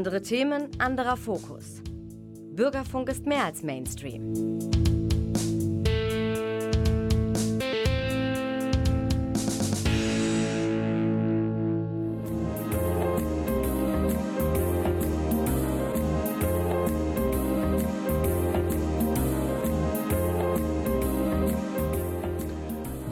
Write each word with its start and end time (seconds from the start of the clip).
Andere 0.00 0.22
Themen, 0.22 0.68
anderer 0.78 1.18
Fokus. 1.18 1.82
Bürgerfunk 2.52 3.10
ist 3.10 3.26
mehr 3.26 3.44
als 3.44 3.62
Mainstream. 3.62 4.32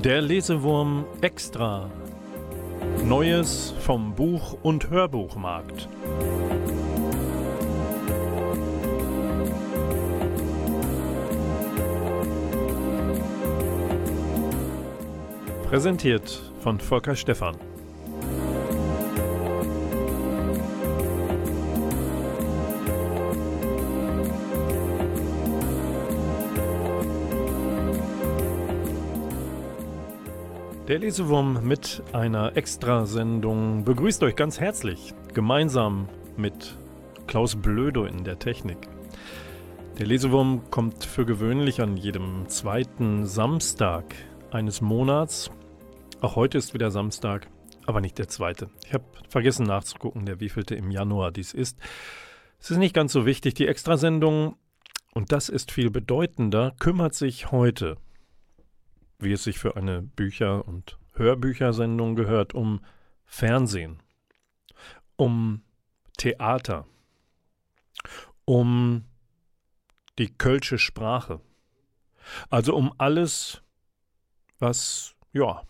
Der 0.03 0.23
Lesewurm 0.23 1.05
Extra. 1.21 1.91
Neues 3.05 3.75
vom 3.81 4.15
Buch- 4.15 4.57
und 4.63 4.89
Hörbuchmarkt. 4.89 5.87
Präsentiert 15.69 16.41
von 16.63 16.81
Volker 16.81 17.15
Stephan. 17.15 17.55
Der 30.89 30.99
Lesewurm 31.01 31.59
mit 31.65 32.03
einer 32.15 32.57
Extrasendung 32.57 33.85
begrüßt 33.85 34.23
euch 34.23 34.37
ganz 34.37 34.59
herzlich, 34.59 35.13
gemeinsam 35.35 36.09
mit 36.39 36.79
Klaus 37.27 37.57
Blödo 37.57 38.07
in 38.07 38.25
der 38.25 38.39
Technik. 38.39 38.79
Der 39.99 40.07
Lesewurm 40.07 40.63
kommt 40.71 41.05
für 41.05 41.27
gewöhnlich 41.27 41.83
an 41.83 41.99
jedem 41.99 42.49
zweiten 42.49 43.27
Samstag 43.27 44.15
eines 44.51 44.81
Monats. 44.81 45.51
Auch 46.21 46.37
heute 46.37 46.59
ist 46.59 46.75
wieder 46.75 46.91
Samstag, 46.91 47.49
aber 47.87 48.01
nicht 48.01 48.19
der 48.19 48.29
zweite. 48.29 48.71
Ich 48.87 48.95
habe 48.95 49.05
vergessen 49.29 49.67
nachzugucken, 49.67 50.27
der 50.27 50.41
wievielte 50.41 50.75
im 50.75 50.91
Januar 50.91 51.31
dies 51.31 51.55
ist. 51.55 51.79
Es 52.61 52.71
ist 52.71 52.79
nicht 52.79 52.95
ganz 52.95 53.13
so 53.13 53.25
wichtig. 53.25 53.55
Die 53.55 53.69
Extrasendung, 53.69 54.57
und 55.15 55.33
das 55.33 55.49
ist 55.49 55.71
viel 55.71 55.91
bedeutender, 55.91 56.75
kümmert 56.79 57.15
sich 57.15 57.53
heute 57.53 57.97
wie 59.19 59.33
es 59.33 59.45
sich 59.45 59.59
für 59.59 59.77
eine 59.77 60.03
Bücher- 60.03 60.67
und 60.67 60.99
Hörbüchersendung 61.15 62.15
gehört, 62.15 62.55
um 62.55 62.81
Fernsehen, 63.25 64.01
um 65.17 65.63
Theater, 66.17 66.87
um 68.45 69.05
die 70.19 70.33
kölsche 70.33 70.79
Sprache. 70.79 71.41
Also 72.51 72.75
um 72.75 72.93
alles, 72.99 73.63
was, 74.59 75.15
ja, 75.33 75.63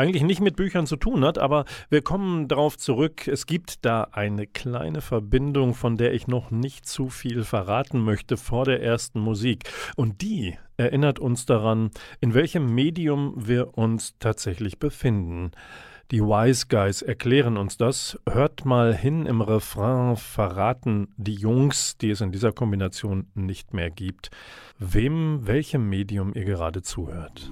eigentlich 0.00 0.22
nicht 0.22 0.40
mit 0.40 0.56
Büchern 0.56 0.86
zu 0.86 0.96
tun 0.96 1.24
hat, 1.26 1.36
aber 1.36 1.66
wir 1.90 2.00
kommen 2.00 2.48
darauf 2.48 2.78
zurück. 2.78 3.28
Es 3.28 3.44
gibt 3.44 3.84
da 3.84 4.08
eine 4.12 4.46
kleine 4.46 5.02
Verbindung, 5.02 5.74
von 5.74 5.98
der 5.98 6.14
ich 6.14 6.26
noch 6.26 6.50
nicht 6.50 6.86
zu 6.86 7.10
viel 7.10 7.44
verraten 7.44 8.00
möchte 8.00 8.38
vor 8.38 8.64
der 8.64 8.82
ersten 8.82 9.20
Musik. 9.20 9.64
Und 9.96 10.22
die 10.22 10.56
erinnert 10.78 11.18
uns 11.18 11.44
daran, 11.44 11.90
in 12.20 12.32
welchem 12.32 12.74
Medium 12.74 13.34
wir 13.36 13.76
uns 13.76 14.14
tatsächlich 14.18 14.78
befinden. 14.78 15.50
Die 16.10 16.22
Wise 16.22 16.66
Guys 16.68 17.02
erklären 17.02 17.58
uns 17.58 17.76
das. 17.76 18.18
Hört 18.26 18.64
mal 18.64 18.94
hin 18.94 19.26
im 19.26 19.42
Refrain 19.42 20.16
verraten 20.16 21.08
die 21.18 21.34
Jungs, 21.34 21.98
die 21.98 22.10
es 22.10 22.22
in 22.22 22.32
dieser 22.32 22.52
Kombination 22.52 23.26
nicht 23.34 23.74
mehr 23.74 23.90
gibt, 23.90 24.30
wem 24.78 25.46
welchem 25.46 25.88
Medium 25.90 26.32
ihr 26.34 26.46
gerade 26.46 26.80
zuhört. 26.80 27.50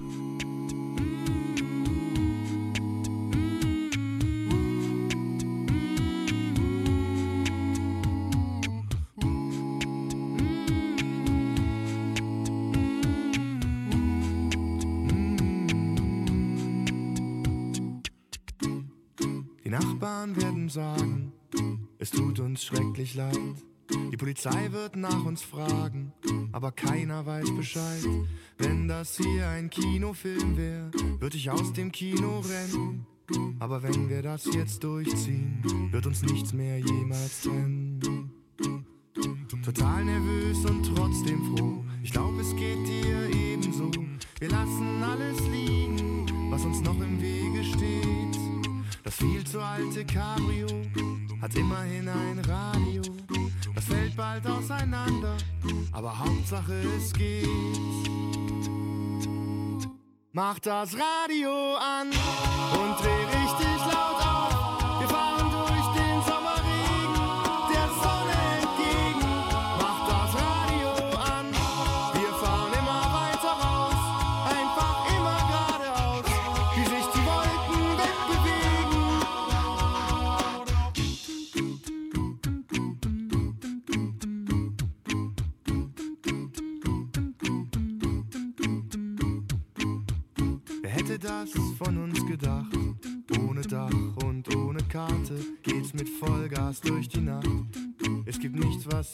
Sagen, 20.69 21.31
es 21.97 22.11
tut 22.11 22.39
uns 22.39 22.63
schrecklich 22.63 23.15
leid. 23.15 23.39
Die 24.11 24.17
Polizei 24.17 24.71
wird 24.71 24.95
nach 24.95 25.25
uns 25.25 25.41
fragen, 25.41 26.13
aber 26.51 26.71
keiner 26.71 27.25
weiß 27.25 27.55
Bescheid. 27.55 28.05
Wenn 28.59 28.87
das 28.87 29.17
hier 29.17 29.47
ein 29.47 29.71
Kinofilm 29.71 30.57
wäre, 30.57 30.91
würde 31.19 31.37
ich 31.37 31.49
aus 31.49 31.73
dem 31.73 31.91
Kino 31.91 32.41
rennen. 32.41 33.07
Aber 33.59 33.81
wenn 33.81 34.09
wir 34.09 34.21
das 34.21 34.45
jetzt 34.53 34.83
durchziehen, 34.83 35.89
wird 35.91 36.05
uns 36.05 36.21
nichts 36.21 36.53
mehr 36.53 36.77
jemals 36.77 37.41
trennen. 37.41 38.29
Total 39.65 40.05
nervös 40.05 40.65
und 40.65 40.83
trotzdem 40.95 41.57
froh. 41.57 41.83
Ich 42.03 42.11
glaube, 42.11 42.41
es 42.41 42.55
geht 42.55 42.87
dir 42.87 43.27
ebenso. 43.35 43.89
Wir 44.39 44.49
lassen 44.49 45.01
alles 45.01 45.39
liegen, 45.47 46.27
was 46.51 46.63
uns 46.63 46.81
noch 46.81 46.99
im 47.01 47.19
Wege 47.19 47.63
steht. 47.63 48.38
Das 49.03 49.15
viel 49.15 49.43
zu 49.45 49.59
alte 49.61 50.05
Cabrio 50.05 50.67
hat 51.41 51.55
immerhin 51.55 52.07
ein 52.07 52.39
Radio. 52.39 53.01
Das 53.73 53.85
fällt 53.85 54.15
bald 54.15 54.45
auseinander, 54.45 55.37
aber 55.91 56.17
Hauptsache 56.19 56.73
es 56.97 57.13
geht. 57.13 57.47
Mach 60.31 60.59
das 60.59 60.95
Radio 60.95 61.75
an 61.75 62.07
und 62.07 62.99
dreh 62.99 63.25
richtig 63.25 63.93
laut 63.93 64.25
auf. 64.25 64.38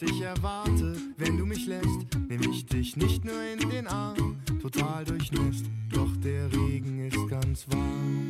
Ich 0.06 0.22
erwarte. 0.22 0.96
Wenn 1.18 1.38
du 1.38 1.46
mich 1.46 1.66
lässt, 1.66 2.18
nehm 2.28 2.42
ich 2.52 2.66
dich 2.66 2.96
nicht 2.96 3.26
nur 3.26 3.42
in 3.42 3.70
den 3.70 3.88
Arm. 3.88 4.38
Total 4.62 5.04
durchnässt, 5.06 5.66
doch 5.92 6.16
der 6.24 6.52
Regen 6.52 7.08
ist 7.08 7.28
ganz 7.30 7.66
warm. 7.70 8.30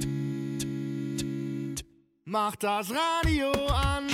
Mach 2.25 2.56
das 2.56 2.91
Radio 2.91 3.51
an 3.68 4.07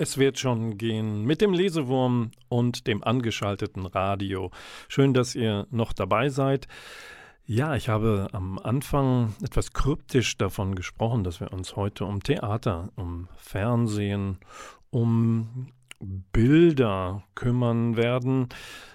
Es 0.00 0.16
wird 0.16 0.38
schon 0.38 0.78
gehen 0.78 1.26
mit 1.26 1.42
dem 1.42 1.52
Lesewurm 1.52 2.30
und 2.48 2.86
dem 2.86 3.04
angeschalteten 3.04 3.84
Radio. 3.84 4.50
Schön, 4.88 5.12
dass 5.12 5.34
ihr 5.34 5.66
noch 5.70 5.92
dabei 5.92 6.30
seid. 6.30 6.68
Ja, 7.44 7.74
ich 7.76 7.90
habe 7.90 8.28
am 8.32 8.58
Anfang 8.58 9.34
etwas 9.42 9.74
kryptisch 9.74 10.38
davon 10.38 10.74
gesprochen, 10.74 11.22
dass 11.22 11.38
wir 11.40 11.52
uns 11.52 11.76
heute 11.76 12.06
um 12.06 12.22
Theater, 12.22 12.88
um 12.96 13.28
Fernsehen, 13.36 14.38
um 14.88 15.66
Bilder 16.32 17.22
kümmern 17.34 17.98
werden. 17.98 18.48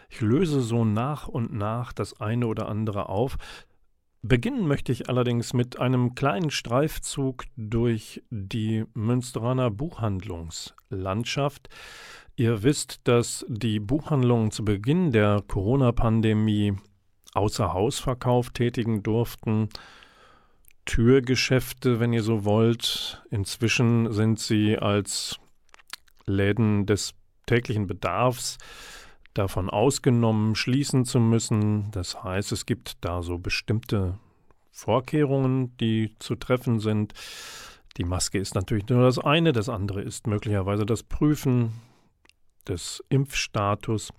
Ich 0.09 0.21
löse 0.21 0.61
so 0.61 0.85
nach 0.85 1.27
und 1.27 1.53
nach 1.53 1.93
das 1.93 2.19
eine 2.19 2.47
oder 2.47 2.67
andere 2.67 3.09
auf. 3.09 3.37
Beginnen 4.27 4.67
möchte 4.67 4.91
ich 4.91 5.07
allerdings 5.07 5.53
mit 5.53 5.79
einem 5.79 6.15
kleinen 6.15 6.49
Streifzug 6.49 7.43
durch 7.57 8.23
die 8.31 8.85
Münsteraner 8.95 9.69
Buchhandlungslandschaft. 10.95 11.69
Ihr 12.37 12.63
wisst, 12.63 12.99
dass 13.05 13.45
die 13.47 13.79
Buchhandlungen 13.79 14.51
zu 14.51 14.65
Beginn 14.65 15.11
der 15.11 15.43
Corona-Pandemie 15.47 16.73
außer 17.33 17.73
Hausverkauf 17.73 18.49
tätigen 18.49 19.03
durften. 19.03 19.69
Türgeschäfte, 20.85 21.99
wenn 21.99 22.13
ihr 22.13 22.23
so 22.23 22.45
wollt. 22.45 23.23
Inzwischen 23.29 24.11
sind 24.11 24.39
sie 24.39 24.77
als 24.77 25.39
Läden 26.25 26.85
des 26.85 27.13
täglichen 27.45 27.87
Bedarfs 27.87 28.57
davon 29.33 29.69
ausgenommen, 29.69 30.55
schließen 30.55 31.05
zu 31.05 31.19
müssen. 31.19 31.89
Das 31.91 32.23
heißt, 32.23 32.51
es 32.51 32.65
gibt 32.65 32.97
da 33.01 33.21
so 33.21 33.37
bestimmte 33.37 34.19
Vorkehrungen, 34.71 35.75
die 35.77 36.15
zu 36.19 36.35
treffen 36.35 36.79
sind. 36.79 37.13
Die 37.97 38.03
Maske 38.03 38.39
ist 38.39 38.55
natürlich 38.55 38.87
nur 38.89 39.03
das 39.03 39.19
eine, 39.19 39.53
das 39.53 39.69
andere 39.69 40.01
ist 40.01 40.27
möglicherweise 40.27 40.85
das 40.85 41.03
Prüfen 41.03 41.71
des 42.67 43.03
Impfstatus. 43.09 44.11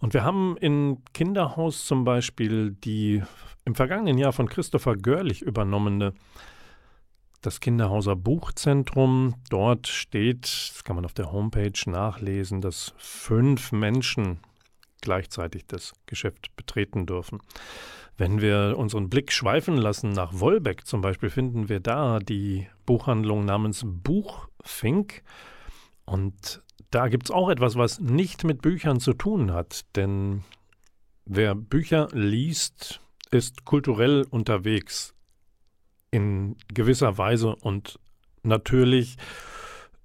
Und 0.00 0.14
wir 0.14 0.24
haben 0.24 0.56
in 0.56 1.02
Kinderhaus 1.12 1.84
zum 1.84 2.04
Beispiel 2.04 2.72
die 2.72 3.22
im 3.64 3.74
vergangenen 3.74 4.16
Jahr 4.16 4.32
von 4.32 4.48
Christopher 4.48 4.96
Görlich 4.96 5.42
übernommene 5.42 6.14
das 7.42 7.60
Kinderhauser 7.60 8.16
Buchzentrum. 8.16 9.34
Dort 9.50 9.86
steht, 9.86 10.44
das 10.44 10.84
kann 10.84 10.96
man 10.96 11.04
auf 11.04 11.12
der 11.12 11.32
Homepage 11.32 11.78
nachlesen, 11.86 12.60
dass 12.60 12.94
fünf 12.96 13.72
Menschen 13.72 14.40
gleichzeitig 15.00 15.66
das 15.66 15.92
Geschäft 16.06 16.54
betreten 16.56 17.06
dürfen. 17.06 17.40
Wenn 18.18 18.40
wir 18.40 18.74
unseren 18.76 19.08
Blick 19.08 19.30
schweifen 19.30 19.76
lassen 19.76 20.10
nach 20.10 20.40
Wolbeck 20.40 20.84
zum 20.84 21.00
Beispiel, 21.00 21.30
finden 21.30 21.68
wir 21.68 21.78
da 21.78 22.18
die 22.18 22.66
Buchhandlung 22.84 23.44
namens 23.44 23.84
Buchfink. 23.86 25.22
Und 26.04 26.60
da 26.90 27.06
gibt 27.06 27.26
es 27.26 27.30
auch 27.30 27.48
etwas, 27.48 27.76
was 27.76 28.00
nicht 28.00 28.42
mit 28.42 28.60
Büchern 28.60 28.98
zu 28.98 29.12
tun 29.12 29.52
hat. 29.52 29.84
Denn 29.94 30.42
wer 31.26 31.54
Bücher 31.54 32.08
liest, 32.12 33.00
ist 33.30 33.64
kulturell 33.64 34.26
unterwegs 34.28 35.14
in 36.10 36.56
gewisser 36.74 37.18
Weise 37.18 37.54
und 37.54 38.00
natürlich. 38.42 39.16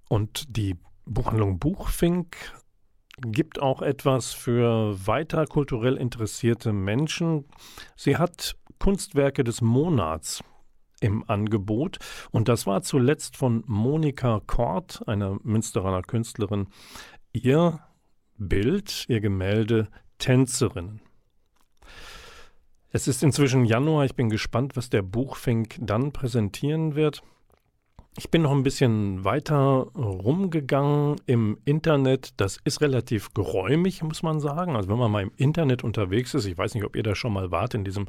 Und 0.08 0.56
die 0.56 0.76
Buchhandlung 1.06 1.58
Buchfink 1.58 2.38
gibt 3.20 3.62
auch 3.62 3.82
etwas 3.82 4.34
für 4.34 4.96
weiter 5.08 5.46
kulturell 5.46 5.96
interessierte 5.96 6.74
Menschen. 6.74 7.46
Sie 7.96 8.18
hat 8.18 8.56
Kunstwerke 8.80 9.44
des 9.44 9.62
Monats 9.62 10.44
im 11.00 11.24
Angebot 11.30 12.00
und 12.32 12.48
das 12.48 12.66
war 12.66 12.82
zuletzt 12.82 13.38
von 13.38 13.64
Monika 13.68 14.42
Kort, 14.48 15.08
einer 15.08 15.38
Münsteraner 15.44 16.02
Künstlerin, 16.02 16.68
ihr 17.34 17.80
Bild, 18.38 19.06
ihr 19.10 19.20
Gemälde 19.20 19.90
Tänzerinnen. 20.18 21.02
Es 22.90 23.08
ist 23.08 23.24
inzwischen 23.24 23.66
Januar, 23.66 24.06
ich 24.06 24.16
bin 24.16 24.30
gespannt, 24.30 24.76
was 24.76 24.90
der 24.90 25.02
Buchfink 25.02 25.78
dann 25.80 26.12
präsentieren 26.12 26.96
wird. 26.96 27.24
Ich 28.16 28.30
bin 28.30 28.44
noch 28.44 28.52
ein 28.52 28.62
bisschen 28.62 29.26
weiter 29.26 29.88
rumgegangen 29.96 31.16
im 31.26 31.58
Internet. 31.66 32.34
Das 32.38 32.60
ist 32.64 32.80
relativ 32.82 33.34
geräumig, 33.34 34.04
muss 34.04 34.22
man 34.22 34.40
sagen. 34.40 34.76
Also 34.76 34.90
wenn 34.90 35.00
man 35.00 35.12
mal 35.12 35.24
im 35.24 35.32
Internet 35.36 35.84
unterwegs 35.84 36.36
ist, 36.36 36.46
ich 36.46 36.56
weiß 36.56 36.76
nicht, 36.76 36.84
ob 36.84 36.96
ihr 36.96 37.02
da 37.02 37.16
schon 37.16 37.34
mal 37.34 37.50
wart 37.50 37.74
in 37.74 37.84
diesem 37.84 38.08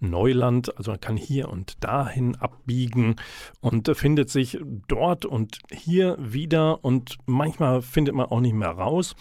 Neuland, 0.00 0.76
also 0.76 0.90
man 0.90 1.00
kann 1.00 1.16
hier 1.16 1.48
und 1.48 1.82
dahin 1.82 2.36
abbiegen 2.36 3.16
und 3.60 3.88
findet 3.96 4.28
sich 4.28 4.58
dort 4.86 5.24
und 5.24 5.60
hier 5.72 6.18
wieder 6.20 6.84
und 6.84 7.16
manchmal 7.24 7.80
findet 7.80 8.14
man 8.14 8.26
auch 8.26 8.40
nicht 8.40 8.54
mehr 8.54 8.72
raus. 8.72 9.16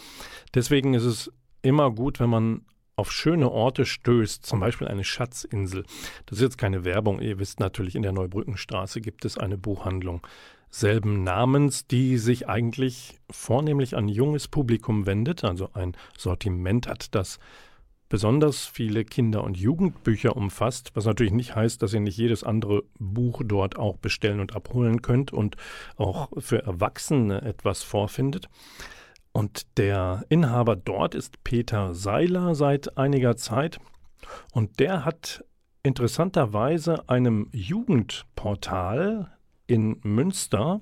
Deswegen 0.53 0.93
ist 0.93 1.05
es 1.05 1.31
immer 1.61 1.89
gut, 1.89 2.19
wenn 2.19 2.29
man 2.29 2.65
auf 2.97 3.11
schöne 3.11 3.51
Orte 3.51 3.85
stößt, 3.85 4.45
zum 4.45 4.59
Beispiel 4.59 4.87
eine 4.87 5.03
Schatzinsel. 5.03 5.83
Das 6.25 6.39
ist 6.39 6.43
jetzt 6.43 6.57
keine 6.57 6.83
Werbung. 6.83 7.21
Ihr 7.21 7.39
wisst 7.39 7.59
natürlich, 7.59 7.95
in 7.95 8.01
der 8.01 8.11
Neubrückenstraße 8.11 9.01
gibt 9.01 9.23
es 9.23 9.37
eine 9.37 9.57
Buchhandlung 9.57 10.25
selben 10.69 11.23
Namens, 11.23 11.87
die 11.87 12.17
sich 12.17 12.49
eigentlich 12.49 13.19
vornehmlich 13.29 13.95
an 13.95 14.09
junges 14.09 14.47
Publikum 14.47 15.05
wendet, 15.05 15.43
also 15.43 15.69
ein 15.73 15.95
Sortiment 16.17 16.87
hat, 16.87 17.15
das 17.15 17.39
besonders 18.09 18.65
viele 18.65 19.05
Kinder- 19.05 19.43
und 19.43 19.57
Jugendbücher 19.57 20.35
umfasst, 20.35 20.91
was 20.93 21.05
natürlich 21.05 21.33
nicht 21.33 21.55
heißt, 21.55 21.81
dass 21.81 21.93
ihr 21.93 21.99
nicht 21.99 22.17
jedes 22.17 22.43
andere 22.43 22.83
Buch 22.99 23.41
dort 23.45 23.77
auch 23.77 23.97
bestellen 23.97 24.39
und 24.39 24.55
abholen 24.55 25.01
könnt 25.01 25.31
und 25.31 25.55
auch 25.97 26.29
für 26.37 26.63
Erwachsene 26.63 27.41
etwas 27.41 27.83
vorfindet. 27.83 28.49
Und 29.37 29.77
der 29.77 30.25
Inhaber 30.29 30.75
dort 30.75 31.13
ist 31.13 31.43
Peter 31.43 31.93
Seiler 31.93 32.55
seit 32.55 32.97
einiger 32.97 33.37
Zeit. 33.37 33.79
Und 34.51 34.79
der 34.79 35.05
hat 35.05 35.45
interessanterweise 35.83 37.07
einem 37.07 37.47
Jugendportal 37.51 39.31
in 39.67 39.99
Münster 40.01 40.81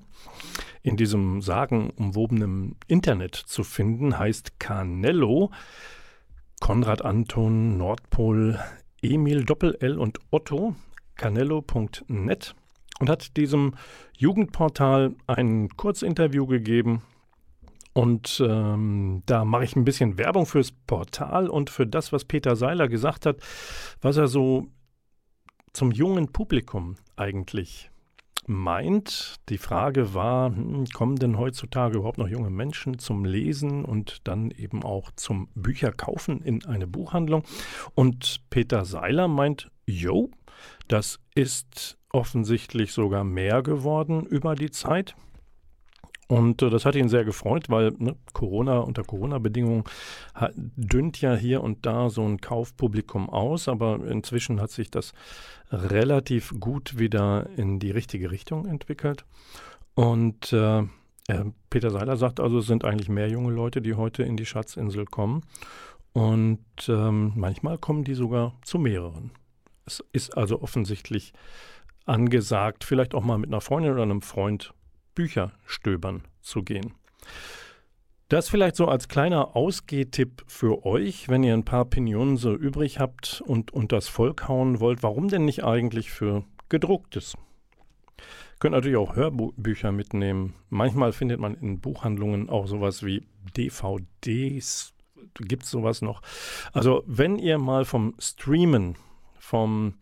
in 0.82 0.96
diesem 0.96 1.42
sagenumwobenen 1.42 2.76
Internet 2.86 3.34
zu 3.34 3.62
finden, 3.62 4.18
heißt 4.18 4.58
Canello. 4.58 5.50
Konrad 6.58 7.04
Anton, 7.04 7.76
Nordpol, 7.76 8.58
Emil 9.02 9.44
Doppel-L 9.44 9.98
und 9.98 10.18
Otto, 10.30 10.74
canello.net 11.16 12.54
und 13.00 13.10
hat 13.10 13.36
diesem 13.36 13.74
Jugendportal 14.16 15.14
ein 15.26 15.68
Kurzinterview 15.76 16.46
gegeben 16.46 17.02
und 17.96 18.42
ähm, 18.46 19.22
da 19.24 19.46
mache 19.46 19.64
ich 19.64 19.74
ein 19.74 19.86
bisschen 19.86 20.18
Werbung 20.18 20.44
fürs 20.44 20.70
Portal 20.70 21.48
und 21.48 21.70
für 21.70 21.86
das, 21.86 22.12
was 22.12 22.26
Peter 22.26 22.54
Seiler 22.54 22.88
gesagt 22.88 23.24
hat, 23.24 23.38
was 24.02 24.18
er 24.18 24.28
so 24.28 24.66
zum 25.72 25.92
jungen 25.92 26.30
Publikum 26.30 26.96
eigentlich 27.16 27.90
meint. 28.46 29.36
Die 29.48 29.56
Frage 29.56 30.12
war, 30.12 30.54
hm, 30.54 30.84
kommen 30.92 31.16
denn 31.16 31.38
heutzutage 31.38 31.96
überhaupt 31.96 32.18
noch 32.18 32.28
junge 32.28 32.50
Menschen 32.50 32.98
zum 32.98 33.24
Lesen 33.24 33.82
und 33.86 34.28
dann 34.28 34.50
eben 34.50 34.82
auch 34.82 35.10
zum 35.16 35.48
Bücherkaufen 35.54 36.42
in 36.42 36.66
eine 36.66 36.86
Buchhandlung? 36.86 37.44
Und 37.94 38.42
Peter 38.50 38.84
Seiler 38.84 39.26
meint, 39.26 39.70
jo, 39.86 40.30
das 40.86 41.18
ist 41.34 41.96
offensichtlich 42.12 42.92
sogar 42.92 43.24
mehr 43.24 43.62
geworden 43.62 44.26
über 44.26 44.54
die 44.54 44.70
Zeit. 44.70 45.16
Und 46.28 46.62
äh, 46.62 46.70
das 46.70 46.84
hat 46.84 46.96
ihn 46.96 47.08
sehr 47.08 47.24
gefreut, 47.24 47.68
weil 47.68 47.92
ne, 47.98 48.16
Corona 48.32 48.78
unter 48.78 49.04
Corona-Bedingungen 49.04 49.84
dünnt 50.54 51.20
ja 51.20 51.34
hier 51.34 51.62
und 51.62 51.86
da 51.86 52.10
so 52.10 52.24
ein 52.26 52.40
Kaufpublikum 52.40 53.30
aus, 53.30 53.68
aber 53.68 54.04
inzwischen 54.06 54.60
hat 54.60 54.70
sich 54.70 54.90
das 54.90 55.12
relativ 55.70 56.52
gut 56.58 56.98
wieder 56.98 57.48
in 57.56 57.78
die 57.78 57.90
richtige 57.90 58.30
Richtung 58.30 58.66
entwickelt. 58.66 59.24
Und 59.94 60.52
äh, 60.52 60.82
Peter 61.70 61.90
Seiler 61.90 62.16
sagt 62.16 62.40
also, 62.40 62.58
es 62.58 62.66
sind 62.66 62.84
eigentlich 62.84 63.08
mehr 63.08 63.28
junge 63.28 63.52
Leute, 63.52 63.82
die 63.82 63.94
heute 63.94 64.22
in 64.22 64.36
die 64.36 64.46
Schatzinsel 64.46 65.06
kommen. 65.06 65.42
Und 66.12 66.60
ähm, 66.88 67.32
manchmal 67.34 67.78
kommen 67.78 68.04
die 68.04 68.14
sogar 68.14 68.54
zu 68.62 68.78
mehreren. 68.78 69.32
Es 69.84 70.02
ist 70.12 70.36
also 70.36 70.62
offensichtlich 70.62 71.32
angesagt, 72.06 72.84
vielleicht 72.84 73.14
auch 73.14 73.22
mal 73.22 73.38
mit 73.38 73.50
einer 73.50 73.60
Freundin 73.60 73.92
oder 73.92 74.02
einem 74.02 74.22
Freund 74.22 74.72
Bücher 75.16 75.50
stöbern 75.66 76.22
zu 76.40 76.62
gehen. 76.62 76.94
Das 78.28 78.48
vielleicht 78.48 78.74
so 78.74 78.86
als 78.86 79.08
kleiner 79.08 79.56
Ausgehtipp 79.56 80.44
für 80.48 80.84
euch, 80.84 81.28
wenn 81.28 81.44
ihr 81.44 81.54
ein 81.54 81.64
paar 81.64 81.84
Pinionen 81.84 82.36
so 82.36 82.54
übrig 82.54 82.98
habt 82.98 83.40
und, 83.44 83.72
das 83.92 84.08
Volk 84.08 84.48
hauen 84.48 84.80
wollt. 84.80 85.02
Warum 85.02 85.28
denn 85.28 85.44
nicht 85.44 85.64
eigentlich 85.64 86.10
für 86.10 86.44
gedrucktes? 86.68 87.36
Könnt 88.58 88.74
natürlich 88.74 88.96
auch 88.96 89.14
Hörbücher 89.14 89.92
mitnehmen. 89.92 90.54
Manchmal 90.70 91.12
findet 91.12 91.38
man 91.38 91.54
in 91.54 91.80
Buchhandlungen 91.80 92.48
auch 92.48 92.66
sowas 92.66 93.04
wie 93.04 93.26
DVDs. 93.56 94.92
Gibt 95.34 95.64
es 95.64 95.70
sowas 95.70 96.02
noch? 96.02 96.22
Also, 96.72 97.04
wenn 97.06 97.38
ihr 97.38 97.58
mal 97.58 97.84
vom 97.84 98.14
Streamen, 98.18 98.96
vom 99.38 99.94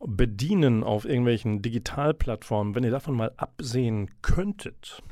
bedienen 0.00 0.82
auf 0.82 1.04
irgendwelchen 1.04 1.62
Digitalplattformen, 1.62 2.74
wenn 2.74 2.84
ihr 2.84 2.90
davon 2.90 3.16
mal 3.16 3.32
absehen 3.36 4.10
könntet 4.22 5.02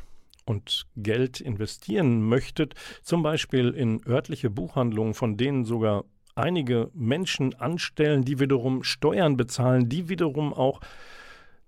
und 0.45 0.87
Geld 0.97 1.40
investieren 1.40 2.23
möchtet, 2.23 2.75
zum 3.02 3.23
Beispiel 3.23 3.71
in 3.71 4.00
örtliche 4.07 4.50
Buchhandlungen, 4.50 5.14
von 5.14 5.37
denen 5.37 5.64
sogar 5.64 6.04
einige 6.35 6.90
Menschen 6.95 7.54
anstellen, 7.54 8.25
die 8.25 8.38
wiederum 8.40 8.83
Steuern 8.83 9.37
bezahlen, 9.37 9.88
die 9.88 10.09
wiederum 10.09 10.54
auch 10.54 10.80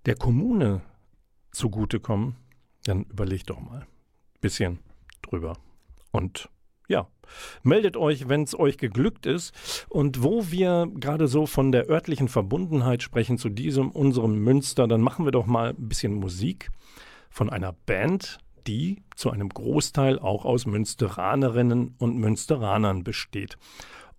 der 0.05 0.15
Kommune 0.15 0.81
zugutekommen, 1.51 2.35
dann 2.85 3.03
überlegt 3.03 3.49
doch 3.49 3.59
mal 3.59 3.81
ein 3.81 4.39
bisschen 4.39 4.79
drüber. 5.21 5.57
Und 6.11 6.49
ja, 6.91 7.07
meldet 7.63 7.97
euch, 7.97 8.29
wenn 8.29 8.43
es 8.43 8.57
euch 8.57 8.77
geglückt 8.77 9.25
ist. 9.25 9.53
Und 9.89 10.23
wo 10.23 10.51
wir 10.51 10.87
gerade 10.93 11.27
so 11.27 11.45
von 11.45 11.71
der 11.71 11.89
örtlichen 11.89 12.27
Verbundenheit 12.27 13.01
sprechen 13.01 13.37
zu 13.37 13.49
diesem, 13.49 13.91
unserem 13.91 14.35
Münster, 14.43 14.87
dann 14.87 15.01
machen 15.01 15.25
wir 15.25 15.31
doch 15.31 15.45
mal 15.45 15.69
ein 15.69 15.89
bisschen 15.89 16.13
Musik 16.13 16.69
von 17.29 17.49
einer 17.49 17.73
Band, 17.85 18.39
die 18.67 19.01
zu 19.15 19.31
einem 19.31 19.49
Großteil 19.49 20.19
auch 20.19 20.45
aus 20.45 20.65
Münsteranerinnen 20.65 21.95
und 21.97 22.17
Münsteranern 22.17 23.03
besteht. 23.03 23.57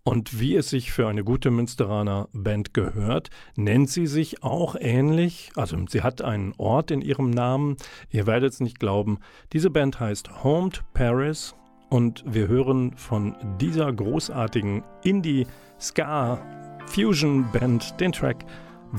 Und 0.04 0.40
wie 0.40 0.56
es 0.56 0.68
sich 0.68 0.90
für 0.90 1.06
eine 1.06 1.22
gute 1.22 1.52
Münsteraner 1.52 2.28
Band 2.32 2.74
gehört, 2.74 3.30
nennt 3.54 3.88
sie 3.88 4.08
sich 4.08 4.42
auch 4.42 4.74
ähnlich. 4.76 5.52
Also 5.54 5.76
sie 5.88 6.02
hat 6.02 6.22
einen 6.22 6.54
Ort 6.58 6.90
in 6.90 7.02
ihrem 7.02 7.30
Namen. 7.30 7.76
Ihr 8.10 8.26
werdet 8.26 8.52
es 8.52 8.58
nicht 8.58 8.80
glauben. 8.80 9.18
Diese 9.52 9.70
Band 9.70 10.00
heißt 10.00 10.42
Homed 10.42 10.82
Paris 10.92 11.54
und 11.92 12.24
wir 12.26 12.48
hören 12.48 12.92
von 12.96 13.36
dieser 13.60 13.92
großartigen 13.92 14.82
Indie-Ska-Fusion-Band 15.02 18.00
den 18.00 18.12
Track 18.12 18.46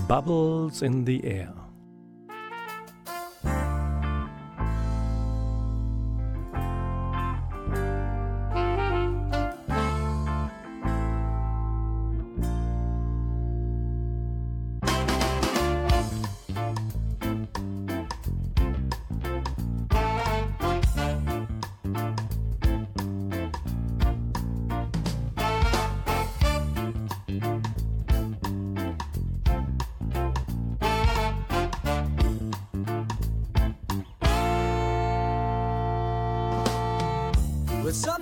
Bubbles 0.08 0.84
in 0.84 1.04
the 1.04 1.22
Air. 1.22 1.63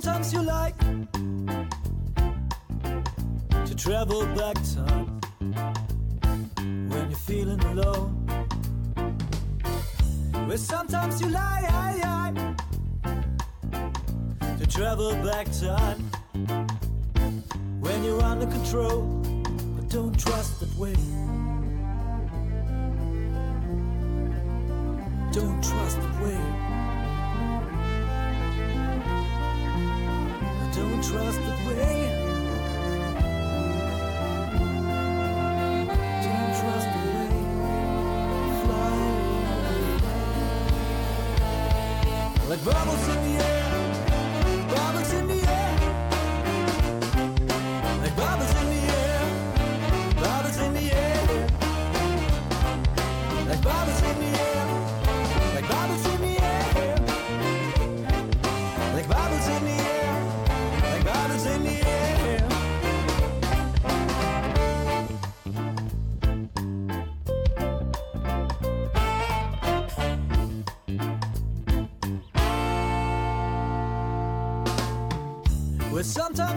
Sometimes 0.01 0.33
you 0.33 0.41
like 0.41 0.79
to 3.67 3.75
travel 3.75 4.25
back 4.35 4.55
time. 4.73 4.90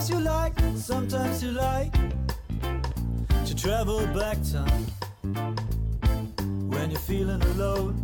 Sometimes 0.04 1.42
you 1.42 1.50
like 1.52 1.92
to 3.46 3.54
travel 3.54 4.06
back 4.08 4.36
time 4.52 4.86
when 6.68 6.90
you're 6.90 7.00
feeling 7.00 7.42
alone. 7.42 7.94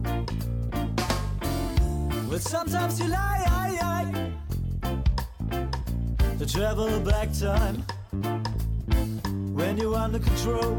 Well, 2.28 2.38
sometimes 2.38 3.00
you 3.00 3.08
like, 3.08 4.14
to 6.38 6.46
travel 6.46 7.00
back 7.00 7.28
time 7.38 7.84
when 9.54 9.76
you're 9.76 9.96
under 9.96 10.20
control, 10.20 10.74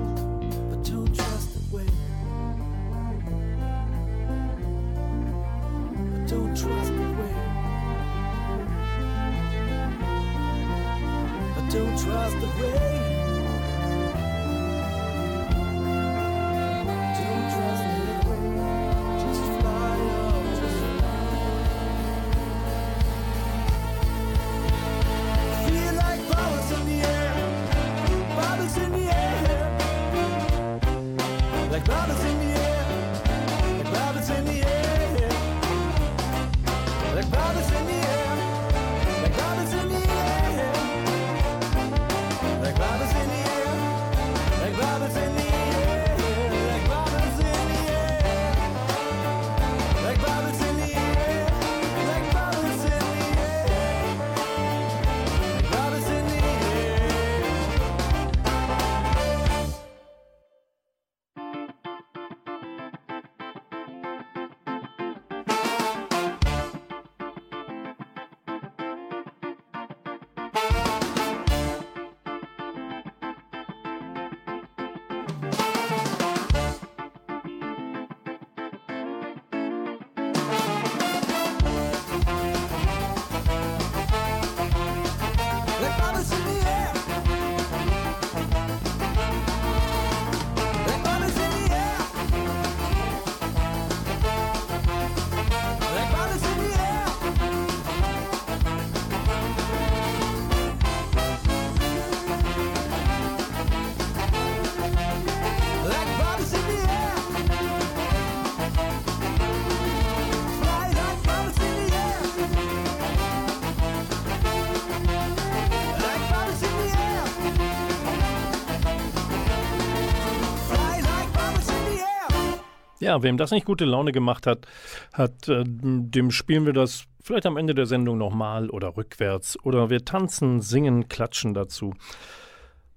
Ja, 123.12 123.22
wem 123.24 123.36
das 123.36 123.52
nicht 123.52 123.66
gute 123.66 123.84
Laune 123.84 124.14
gemacht 124.14 124.48
hat, 124.48 124.68
hat 125.12 125.50
äh, 125.50 125.66
dem 125.66 126.32
spielen 126.32 126.66
wir 126.66 126.72
das 126.72 127.04
vielleicht 127.22 127.46
am 127.46 127.58
Ende 127.58 127.76
der 127.76 127.86
Sendung 127.86 128.18
nochmal 128.18 128.70
oder 128.70 128.96
rückwärts 128.96 129.62
oder 129.66 129.90
wir 129.90 130.06
tanzen, 130.06 130.62
singen, 130.62 131.10
klatschen 131.10 131.54
dazu. 131.54 131.94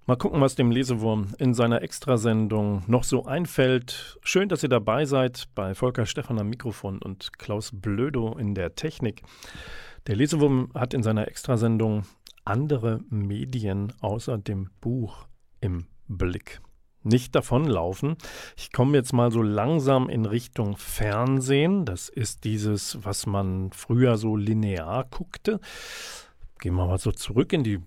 Mal 0.07 0.15
gucken, 0.15 0.41
was 0.41 0.55
dem 0.55 0.71
Lesewurm 0.71 1.35
in 1.39 1.53
seiner 1.53 1.83
Extrasendung 1.83 2.85
noch 2.87 3.03
so 3.03 3.25
einfällt. 3.25 4.17
Schön, 4.23 4.49
dass 4.49 4.63
ihr 4.63 4.69
dabei 4.69 5.05
seid 5.05 5.47
bei 5.57 5.75
Volker 5.75 6.07
Stephan 6.07 6.39
am 6.39 6.49
Mikrofon 6.49 7.03
und 7.03 7.37
Klaus 7.37 7.73
Blödo 7.73 8.39
in 8.39 8.55
der 8.55 8.77
Technik. 8.77 9.23
Der 10.07 10.15
Lesewurm 10.15 10.71
hat 10.75 10.95
in 10.95 11.03
seiner 11.03 11.27
Extrasendung 11.27 12.05
andere 12.45 13.01
Medien 13.11 13.93
außer 14.01 14.39
dem 14.39 14.71
Buch 14.81 15.27
im 15.61 15.87
Blick. 16.07 16.61
Nicht 17.05 17.35
davonlaufen. 17.35 18.17
Ich 18.57 18.73
komme 18.73 18.97
jetzt 18.97 19.13
mal 19.13 19.31
so 19.31 19.43
langsam 19.43 20.09
in 20.09 20.25
Richtung 20.25 20.77
Fernsehen. 20.77 21.85
Das 21.85 22.09
ist 22.09 22.45
dieses, 22.45 23.05
was 23.05 23.27
man 23.27 23.71
früher 23.73 24.17
so 24.17 24.37
linear 24.37 25.05
guckte. 25.05 25.61
Gehen 26.59 26.75
wir 26.75 26.87
mal 26.87 26.99
so 26.99 27.13
zurück 27.13 27.53
in 27.53 27.63
die 27.63 27.81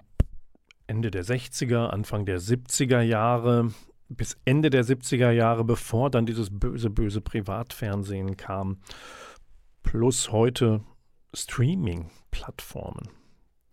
Ende 0.86 1.12
der 1.12 1.26
60er, 1.26 1.88
Anfang 1.88 2.26
der 2.26 2.39
70er 2.39 3.02
Jahre, 3.02 3.72
bis 4.08 4.38
Ende 4.46 4.70
der 4.70 4.86
70er 4.86 5.32
Jahre, 5.32 5.63
bevor 5.63 6.10
dann 6.10 6.26
dieses 6.26 6.50
böse, 6.52 6.89
böse 6.89 7.20
Privatfernsehen 7.20 8.38
kam, 8.38 8.78
plus 9.84 10.32
heute 10.32 10.82
Streaming-Plattformen, 11.34 13.10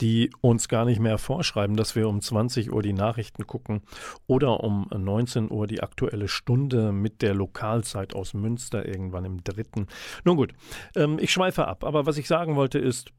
die 0.00 0.30
uns 0.40 0.68
gar 0.68 0.84
nicht 0.84 1.00
mehr 1.00 1.18
vorschreiben, 1.18 1.76
dass 1.76 1.94
wir 1.94 2.08
um 2.08 2.20
20 2.20 2.72
Uhr 2.72 2.82
die 2.82 2.92
Nachrichten 2.92 3.46
gucken 3.46 3.82
oder 4.26 4.62
um 4.64 4.88
19 4.90 5.50
Uhr 5.50 5.66
die 5.66 5.82
aktuelle 5.82 6.28
Stunde 6.28 6.92
mit 6.92 7.22
der 7.22 7.34
Lokalzeit 7.34 8.14
aus 8.14 8.34
Münster 8.34 8.86
irgendwann 8.86 9.24
im 9.24 9.44
dritten. 9.44 9.86
Nun 10.24 10.36
gut, 10.36 10.52
ähm, 10.96 11.18
ich 11.20 11.32
schweife 11.32 11.68
ab, 11.68 11.84
aber 11.84 12.06
was 12.06 12.18
ich 12.18 12.26
sagen 12.26 12.56
wollte 12.56 12.78
ist, 12.78 13.12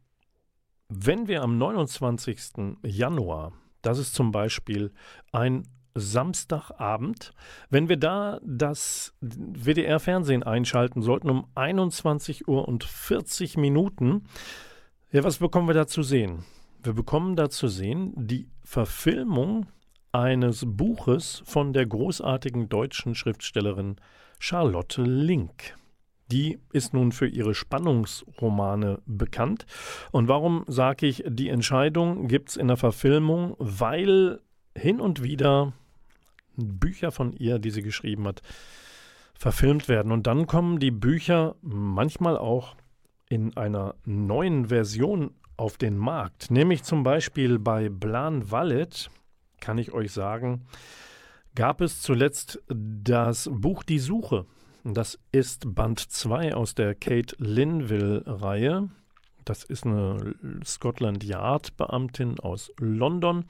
wenn 0.90 1.28
wir 1.28 1.42
am 1.42 1.58
29. 1.58 2.78
Januar 2.84 3.54
das 3.86 4.00
ist 4.00 4.16
zum 4.16 4.32
Beispiel 4.32 4.92
ein 5.32 5.68
Samstagabend. 5.94 7.34
Wenn 7.70 7.88
wir 7.88 7.98
da 7.98 8.40
das 8.44 9.14
WDR-Fernsehen 9.22 10.42
einschalten 10.42 11.04
sollten 11.04 11.30
um 11.30 11.48
21 11.54 12.48
Uhr 12.48 12.68
und 12.68 12.84
40 12.84 13.58
Minuten, 13.58 14.24
ja, 15.12 15.24
was 15.24 15.38
bekommen 15.38 15.68
wir 15.68 15.76
da 15.76 15.86
zu 15.86 16.02
sehen? 16.02 16.44
Wir 16.86 16.94
bekommen 16.94 17.36
da 17.36 17.50
zu 17.50 17.68
sehen 17.68 18.14
die 18.16 18.48
Verfilmung 18.64 19.66
eines 20.12 20.66
Buches 20.68 21.42
von 21.44 21.74
der 21.74 21.88
großartigen 21.88 22.70
deutschen 22.70 23.16
Schriftstellerin 23.16 23.96
Charlotte 24.38 25.02
Link. 25.02 25.76
Die 26.32 26.60
ist 26.74 26.94
nun 26.94 27.12
für 27.12 27.26
ihre 27.26 27.56
Spannungsromane 27.56 29.00
bekannt. 29.08 29.66
Und 30.12 30.28
warum 30.28 30.64
sage 30.68 31.08
ich, 31.08 31.24
die 31.28 31.50
Entscheidung 31.50 32.28
gibt 32.28 32.50
es 32.50 32.56
in 32.56 32.68
der 32.68 32.78
Verfilmung? 32.78 33.56
Weil 33.58 34.42
hin 34.78 35.02
und 35.02 35.24
wieder 35.24 35.74
Bücher 36.56 37.12
von 37.12 37.34
ihr, 37.34 37.58
die 37.58 37.72
sie 37.72 37.82
geschrieben 37.82 38.28
hat, 38.28 38.44
verfilmt 39.34 39.90
werden. 39.90 40.12
Und 40.12 40.28
dann 40.28 40.46
kommen 40.46 40.80
die 40.80 40.92
Bücher 40.92 41.56
manchmal 41.64 42.38
auch 42.38 42.76
in 43.28 43.58
einer 43.58 43.96
neuen 44.06 44.68
Version 44.68 45.32
auf 45.58 45.78
den 45.78 45.98
Markt. 45.98 46.52
Nämlich 46.52 46.84
zum 46.84 47.04
Beispiel 47.04 47.60
bei 47.60 47.90
Blan 47.90 48.52
Wallet, 48.52 49.10
kann 49.60 49.78
ich 49.78 49.94
euch 49.94 50.12
sagen, 50.12 50.66
gab 51.56 51.82
es 51.82 52.02
zuletzt 52.02 52.62
das 52.68 53.50
Buch 53.52 53.84
Die 53.84 54.00
Suche 54.00 54.46
das 54.94 55.18
ist 55.32 55.74
Band 55.74 56.00
2 56.00 56.54
aus 56.54 56.76
der 56.76 56.94
Kate 56.94 57.36
Linville-Reihe. 57.40 58.88
Das 59.44 59.64
ist 59.64 59.84
eine 59.84 60.36
Scotland 60.64 61.24
Yard-Beamtin 61.24 62.40
aus 62.40 62.72
London. 62.80 63.46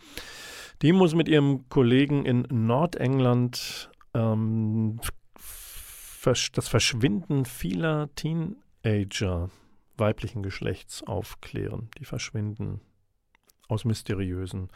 Die 0.82 0.94
muss 0.94 1.14
mit 1.14 1.28
ihrem 1.28 1.68
Kollegen 1.68 2.26
in 2.26 2.48
Nordengland 2.50 3.90
ähm, 4.14 5.02
das 6.24 6.68
Verschwinden 6.70 7.44
vieler 7.44 8.10
Teenager 8.16 9.50
weiblichen 9.98 10.44
Geschlechts 10.44 11.04
aufklären. 11.04 11.90
Die 12.00 12.06
verschwinden 12.06 12.82
aus 13.68 13.86
mysteriösen 13.86 14.70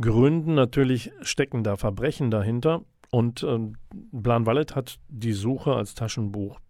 Gründen. 0.00 0.54
Natürlich 0.54 1.12
stecken 1.22 1.62
da 1.64 1.76
Verbrechen 1.76 2.30
dahinter. 2.30 2.82
Und 3.10 3.42
äh, 3.42 3.58
Blan 3.92 4.46
Wallet 4.46 4.76
hat 4.76 4.98
die 5.08 5.32
Suche 5.32 5.74
als 5.74 5.94
Taschenbuch 5.94 6.60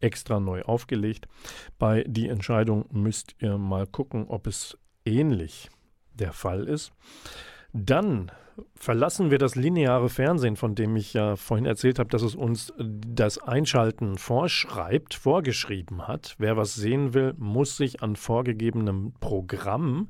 extra 0.00 0.40
neu 0.40 0.62
aufgelegt. 0.62 1.26
Bei 1.78 2.04
die 2.06 2.28
Entscheidung 2.28 2.86
müsst 2.90 3.36
ihr 3.40 3.56
mal 3.56 3.86
gucken, 3.86 4.26
ob 4.28 4.46
es 4.46 4.76
ähnlich 5.04 5.70
der 6.12 6.32
Fall 6.32 6.64
ist. 6.64 6.92
Dann 7.72 8.30
verlassen 8.74 9.30
wir 9.30 9.38
das 9.38 9.54
lineare 9.54 10.08
Fernsehen, 10.08 10.56
von 10.56 10.74
dem 10.74 10.96
ich 10.96 11.12
ja 11.12 11.36
vorhin 11.36 11.66
erzählt 11.66 11.98
habe, 11.98 12.10
dass 12.10 12.22
es 12.22 12.34
uns 12.34 12.72
das 12.78 13.38
Einschalten 13.38 14.18
vorschreibt, 14.18 15.14
vorgeschrieben 15.14 16.06
hat. 16.06 16.34
Wer 16.38 16.56
was 16.56 16.74
sehen 16.74 17.14
will, 17.14 17.34
muss 17.38 17.76
sich 17.76 18.02
an 18.02 18.16
vorgegebenem 18.16 19.12
Programm 19.20 20.08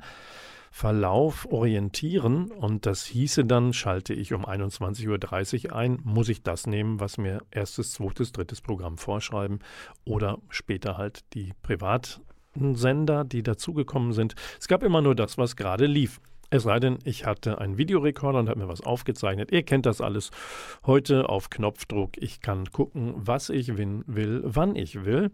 Verlauf 0.77 1.51
orientieren 1.51 2.51
und 2.51 2.85
das 2.85 3.07
hieße 3.07 3.47
dann, 3.47 3.73
schalte 3.73 4.13
ich 4.13 4.35
um 4.35 4.45
21.30 4.45 5.71
Uhr 5.71 5.75
ein, 5.75 6.01
muss 6.05 6.29
ich 6.29 6.43
das 6.43 6.67
nehmen, 6.67 7.01
was 7.01 7.17
mir 7.17 7.41
erstes, 7.51 7.93
zweites, 7.93 8.33
drittes 8.33 8.61
Programm 8.61 8.99
vorschreiben 8.99 9.61
oder 10.05 10.37
später 10.51 10.99
halt 10.99 11.25
die 11.33 11.55
privaten 11.63 12.75
Sender, 12.75 13.25
die 13.25 13.43
dazugekommen 13.43 14.13
sind. 14.13 14.35
Es 14.61 14.69
gab 14.69 14.83
immer 14.83 15.01
nur 15.01 15.15
das, 15.15 15.39
was 15.39 15.57
gerade 15.57 15.87
lief. 15.87 16.21
Es 16.51 16.63
sei 16.63 16.79
denn, 16.79 16.99
ich 17.05 17.27
hatte 17.27 17.59
einen 17.59 17.77
Videorekorder 17.77 18.39
und 18.39 18.49
habe 18.49 18.61
mir 18.61 18.69
was 18.69 18.81
aufgezeichnet. 18.81 19.51
Ihr 19.51 19.65
kennt 19.65 19.87
das 19.87 20.01
alles 20.01 20.31
heute 20.85 21.29
auf 21.29 21.51
Knopfdruck. 21.51 22.17
Ich 22.17 22.41
kann 22.41 22.71
gucken, 22.71 23.15
was 23.17 23.51
ich 23.51 23.77
will, 23.77 24.43
wann 24.45 24.77
ich 24.77 25.05
will. 25.05 25.31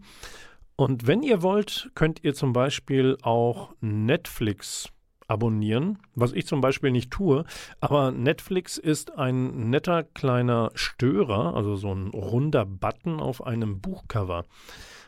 Und 0.75 1.05
wenn 1.05 1.21
ihr 1.21 1.43
wollt, 1.43 1.91
könnt 1.93 2.23
ihr 2.23 2.33
zum 2.33 2.51
Beispiel 2.51 3.17
auch 3.21 3.75
Netflix 3.79 4.89
abonnieren, 5.27 5.99
was 6.15 6.33
ich 6.33 6.47
zum 6.47 6.61
Beispiel 6.61 6.91
nicht 6.91 7.11
tue. 7.11 7.45
Aber 7.79 8.11
Netflix 8.11 8.77
ist 8.77 9.17
ein 9.17 9.69
netter 9.69 10.03
kleiner 10.03 10.71
Störer, 10.73 11.55
also 11.55 11.75
so 11.75 11.93
ein 11.93 12.07
runder 12.09 12.65
Button 12.65 13.19
auf 13.19 13.45
einem 13.45 13.81
Buchcover. 13.81 14.45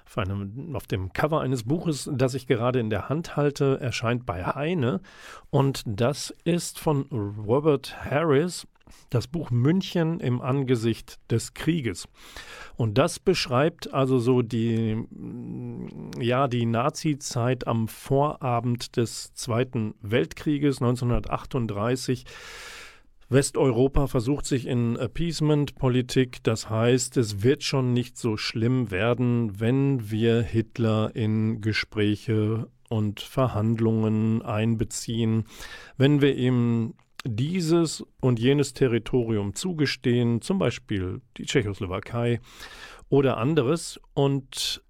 Auf, 0.06 0.18
einem, 0.18 0.76
auf 0.76 0.88
dem 0.88 1.14
Cover 1.14 1.42
eines 1.42 1.64
Buches, 1.64 2.10
das 2.14 2.36
ich 2.36 2.48
gerade 2.48 2.80
in 2.80 2.90
der 2.90 3.10
Hand 3.10 3.36
halte, 3.36 3.80
erscheint 3.82 4.26
bei 4.26 4.46
Heine. 4.46 5.02
Und 5.50 5.84
das 5.86 6.34
ist 6.44 6.80
von 6.80 7.04
Robert 7.12 7.96
Harris 8.06 8.68
das 9.10 9.28
Buch 9.28 9.52
München 9.52 10.20
im 10.20 10.42
Angesicht 10.42 11.20
des 11.32 11.54
Krieges. 11.54 12.08
Und 12.76 12.98
das 12.98 13.20
beschreibt 13.20 13.94
also 13.94 14.20
so 14.20 14.42
die, 14.42 15.06
ja, 16.20 16.48
die 16.48 16.66
Nazi-Zeit 16.66 17.68
am 17.68 17.88
Vorabend 17.88 18.98
des 18.98 19.34
Zweiten 19.34 19.96
Weltkrieges 20.02 20.82
1938. 20.82 22.26
Westeuropa 23.28 24.06
versucht 24.06 24.46
sich 24.46 24.68
in 24.68 24.98
Appeasement-Politik, 24.98 26.44
das 26.44 26.70
heißt, 26.70 27.18
es 27.18 27.42
wird 27.42 27.64
schon 27.64 27.92
nicht 27.92 28.18
so 28.18 28.38
schlimm 28.38 28.92
werden, 28.92 29.60
wenn 29.60 30.12
wir 30.12 30.44
Hitler 30.44 31.16
in 31.16 31.60
Gespräche 31.60 32.70
und 32.88 33.22
Verhandlungen 33.22 34.44
einbeziehen, 34.44 35.46
wenn 35.98 36.22
wir 36.22 36.36
ihm 36.36 36.94
dieses 37.26 38.06
und 38.22 38.40
jenes 38.40 38.74
Territorium 38.74 39.56
zugestehen, 39.56 40.42
zum 40.42 40.60
Beispiel 40.60 41.22
die 41.38 41.46
Tschechoslowakei 41.46 42.40
oder 43.10 43.38
anderes. 43.38 44.00
Und 44.14 44.84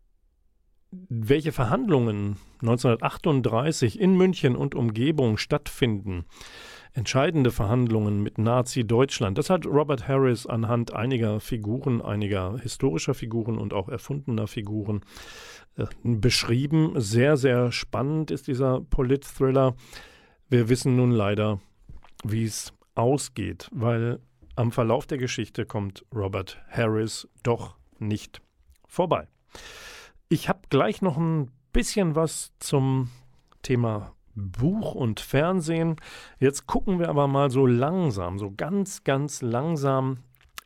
welche 0.92 1.54
Verhandlungen 1.54 2.38
1938 2.62 4.00
in 4.00 4.18
München 4.18 4.56
und 4.58 4.76
Umgebung 4.76 5.38
stattfinden, 5.38 6.26
entscheidende 6.96 7.52
Verhandlungen 7.52 8.24
mit 8.24 8.38
Nazi-Deutschland. 8.38 9.38
Das 9.38 9.50
hat 9.50 9.66
Robert 9.66 10.08
Harris 10.08 10.48
anhand 10.48 10.94
einiger 10.94 11.42
Figuren, 11.42 12.02
einiger 12.02 12.58
historischer 12.58 13.14
Figuren 13.14 13.58
und 13.58 13.74
auch 13.74 13.90
erfundener 13.90 14.48
Figuren 14.48 15.02
äh, 15.76 15.86
beschrieben. 16.04 16.94
Sehr, 16.96 17.36
sehr 17.36 17.74
spannend 17.74 18.32
ist 18.32 18.48
dieser 18.48 18.80
Polit-Thriller. 18.80 19.76
Wir 20.50 20.70
wissen 20.70 20.96
nun 20.96 21.12
leider, 21.12 21.60
wie 22.24 22.46
es 22.46 22.74
ausgeht, 22.96 23.70
weil 23.74 24.20
am 24.56 24.72
Verlauf 24.72 25.06
der 25.06 25.18
Geschichte 25.18 25.66
kommt 25.66 26.06
Robert 26.16 26.58
Harris 26.70 27.28
doch 27.44 27.76
nicht 28.00 28.42
vorbei. 28.88 29.28
Ich 30.30 30.48
habe 30.48 30.62
gleich 30.70 31.02
noch 31.02 31.18
ein 31.18 31.52
bisschen 31.74 32.16
was 32.16 32.54
zum 32.60 33.10
Thema 33.64 34.15
Buch 34.36 34.94
und 34.96 35.20
Fernsehen. 35.20 35.96
Jetzt 36.40 36.68
gucken 36.68 37.00
wir 37.00 37.10
aber 37.10 37.28
mal 37.28 37.50
so 37.50 37.66
langsam, 37.66 38.38
so 38.38 38.52
ganz, 38.56 39.04
ganz 39.04 39.42
langsam 39.42 40.18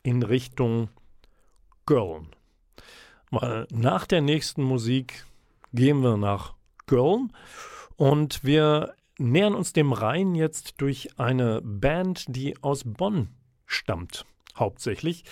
in 0.02 0.22
Richtung 0.22 0.88
Girl. 1.86 2.22
weil 3.30 3.66
nach 3.72 4.06
der 4.06 4.20
nächsten 4.20 4.62
Musik 4.62 5.24
gehen 5.72 6.02
wir 6.02 6.16
nach 6.16 6.54
Köln 6.86 7.32
und 7.96 8.44
wir 8.44 8.94
nähern 9.18 9.54
uns 9.54 9.72
dem 9.72 9.92
Rhein 9.92 10.34
jetzt 10.34 10.80
durch 10.80 11.18
eine 11.18 11.60
Band, 11.62 12.24
die 12.28 12.60
aus 12.62 12.82
Bonn 12.84 13.28
stammt 13.66 14.24
hauptsächlich. 14.56 15.24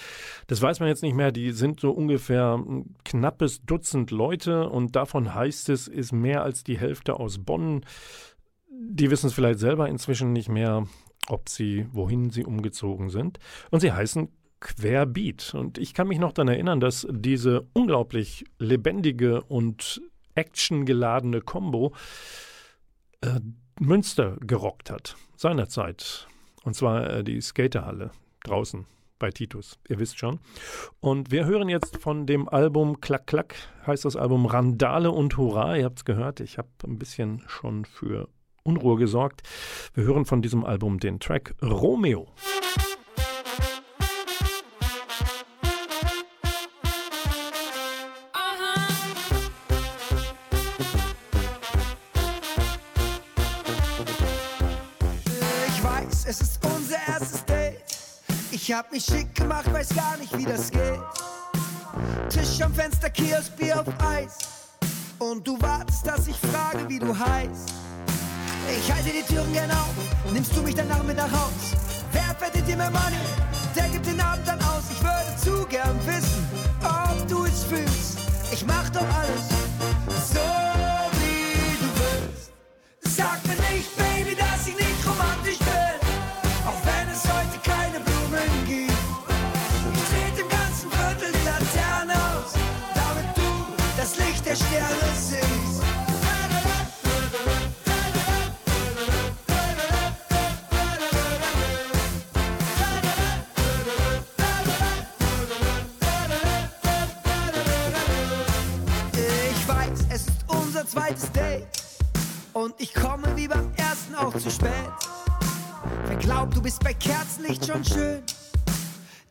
Das 0.47 0.61
weiß 0.63 0.81
man 0.81 0.89
jetzt 0.89 1.03
nicht 1.03 1.15
mehr. 1.15 1.33
Die 1.33 1.53
sind 1.53 1.81
so 1.81 1.91
ungefähr 1.91 2.57
ein 2.57 2.97
knappes 3.05 3.63
Dutzend 3.65 4.11
Leute 4.11 4.69
und 4.69 4.97
davon 4.97 5.35
heißt 5.35 5.69
es, 5.69 5.89
ist 5.89 6.13
mehr 6.13 6.43
als 6.43 6.65
die 6.65 6.79
Hälfte 6.79 7.19
aus 7.19 7.39
Bonn. 7.39 7.85
Die 8.71 9.11
wissen 9.11 9.27
es 9.27 9.35
vielleicht 9.35 9.59
selber 9.59 9.89
inzwischen 9.89 10.33
nicht 10.33 10.49
mehr, 10.49 10.87
ob 11.29 11.49
sie, 11.49 11.87
wohin 11.93 12.31
sie 12.31 12.45
umgezogen 12.45 13.11
sind. 13.11 13.39
Und 13.71 13.81
sie 13.81 13.93
heißen 13.93 14.29
Querbeat. 14.61 15.55
Und 15.55 15.79
ich 15.79 15.95
kann 15.95 16.09
mich 16.09 16.19
noch 16.19 16.33
daran 16.33 16.49
erinnern, 16.49 16.81
dass 16.81 17.07
diese 17.11 17.67
unglaublich 17.75 18.45
lebendige 18.59 19.43
und 19.43 20.01
actiongeladene 20.35 21.41
Combo 21.41 21.93
äh, 23.21 23.41
Münster 23.81 24.37
gerockt 24.41 24.91
hat, 24.91 25.17
seinerzeit. 25.37 26.29
Und 26.65 26.75
zwar 26.75 27.09
äh, 27.11 27.25
die 27.25 27.41
Skaterhalle 27.41 28.11
draußen 28.45 28.87
bei 29.19 29.31
Titus. 29.31 29.79
Ihr 29.89 29.99
wisst 29.99 30.19
schon. 30.19 30.41
Und 31.01 31.31
wir 31.31 31.45
hören 31.45 31.69
jetzt 31.69 31.99
von 31.99 32.27
dem 32.27 32.49
Album 32.49 33.01
Klack 33.01 33.27
Klack, 33.27 33.55
heißt 33.87 34.05
das 34.05 34.17
Album 34.17 34.47
Randale 34.47 35.11
und 35.11 35.37
Hurra. 35.37 35.77
Ihr 35.77 35.85
habt 35.85 35.99
es 35.99 36.05
gehört, 36.05 36.41
ich 36.41 36.59
habe 36.59 36.69
ein 36.85 36.99
bisschen 36.99 37.43
schon 37.47 37.85
für 37.85 38.29
Unruhe 38.65 38.97
gesorgt. 38.97 39.43
Wir 39.95 40.05
hören 40.05 40.25
von 40.25 40.43
diesem 40.43 40.65
Album 40.65 41.01
den 41.01 41.21
Track 41.21 41.55
Romeo. 41.63 42.29
Ich 58.69 58.75
hab 58.75 58.93
mich 58.93 59.03
schick 59.03 59.35
gemacht, 59.35 59.73
weiß 59.73 59.95
gar 59.95 60.19
nicht, 60.19 60.37
wie 60.37 60.45
das 60.45 60.71
geht. 60.71 61.01
Tisch 62.29 62.61
am 62.61 62.75
Fenster, 62.75 63.09
Kiosk, 63.09 63.57
Bier 63.57 63.81
auf 63.81 63.87
Eis. 63.99 64.37
Und 65.19 65.49
du 65.49 65.59
wartest, 65.63 66.07
dass 66.07 66.29
ich 66.29 66.37
frage, 66.37 66.87
wie 66.87 66.99
du 66.99 67.19
heißt. 67.19 67.73
Ich 68.79 68.93
halte 68.93 69.09
die 69.09 69.23
Türen 69.23 69.51
gern 69.55 69.71
auf, 69.71 69.95
nimmst 70.35 70.55
du 70.55 70.61
mich 70.61 70.75
dann 70.75 70.89
nach 70.89 71.03
mit 71.03 71.17
nach 71.17 71.33
Haus? 71.33 71.73
Wer 72.13 72.35
verdient 72.39 72.69
dir 72.69 72.77
mehr 72.77 72.91
Money? 72.91 73.17
Der 73.75 73.89
gibt 73.89 74.05
den 74.05 74.21
Abend 74.21 74.47
dann 74.47 74.61
aus. 74.61 74.83
Ich 74.93 75.03
würde 75.03 75.35
zu 75.43 75.67
gern 75.69 75.99
wissen, 76.07 76.47
ob 76.85 77.27
du 77.27 77.47
es 77.47 77.65
fühlst. 77.65 78.19
Ich 78.53 78.67
mach 78.67 78.91
doch 78.91 79.01
alles 79.01 79.58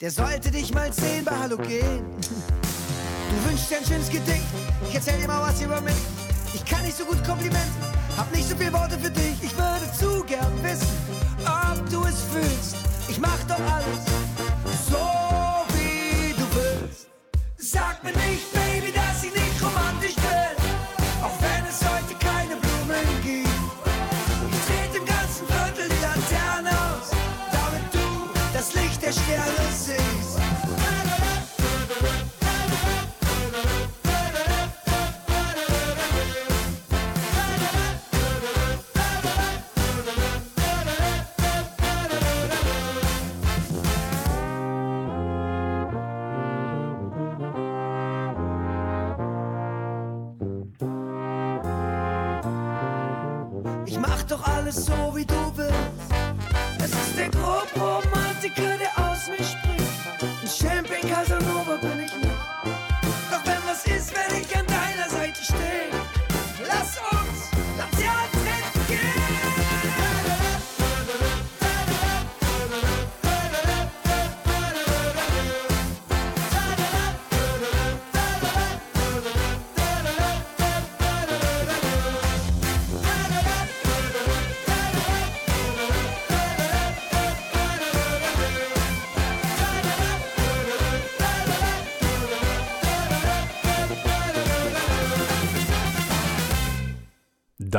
der 0.08 0.26
sollte 0.26 0.50
dich 0.50 0.74
mal 0.74 0.90
sehen 0.94 1.26
bei 1.26 1.36
Halogen. 1.36 2.06
Du 2.22 3.50
wünschst 3.50 3.70
dir 3.70 3.80
ein 3.80 3.86
schönes 3.86 4.10
Gedicht, 4.10 4.48
ich 4.88 4.96
erzähl 4.96 5.20
dir 5.20 5.28
mal 5.28 5.42
was 5.42 5.62
über 5.62 5.82
mich. 5.82 5.98
Ich 6.54 6.64
kann 6.64 6.82
nicht 6.84 6.96
so 6.96 7.04
gut 7.04 7.22
Komplimente, 7.26 7.60
hab 8.16 8.34
nicht 8.34 8.48
so 8.48 8.56
viele 8.56 8.72
Worte 8.72 8.98
für 8.98 9.12
dich. 9.12 9.36
Ich 9.42 9.54
würde 9.58 9.92
zu 10.00 10.24
gern 10.24 10.64
wissen, 10.64 10.88
ob 11.44 11.90
du 11.90 12.06
es 12.06 12.22
fühlst. 12.32 12.78
Ich 13.10 13.20
mach 13.20 13.38
doch 13.50 13.60
alles 13.60 14.07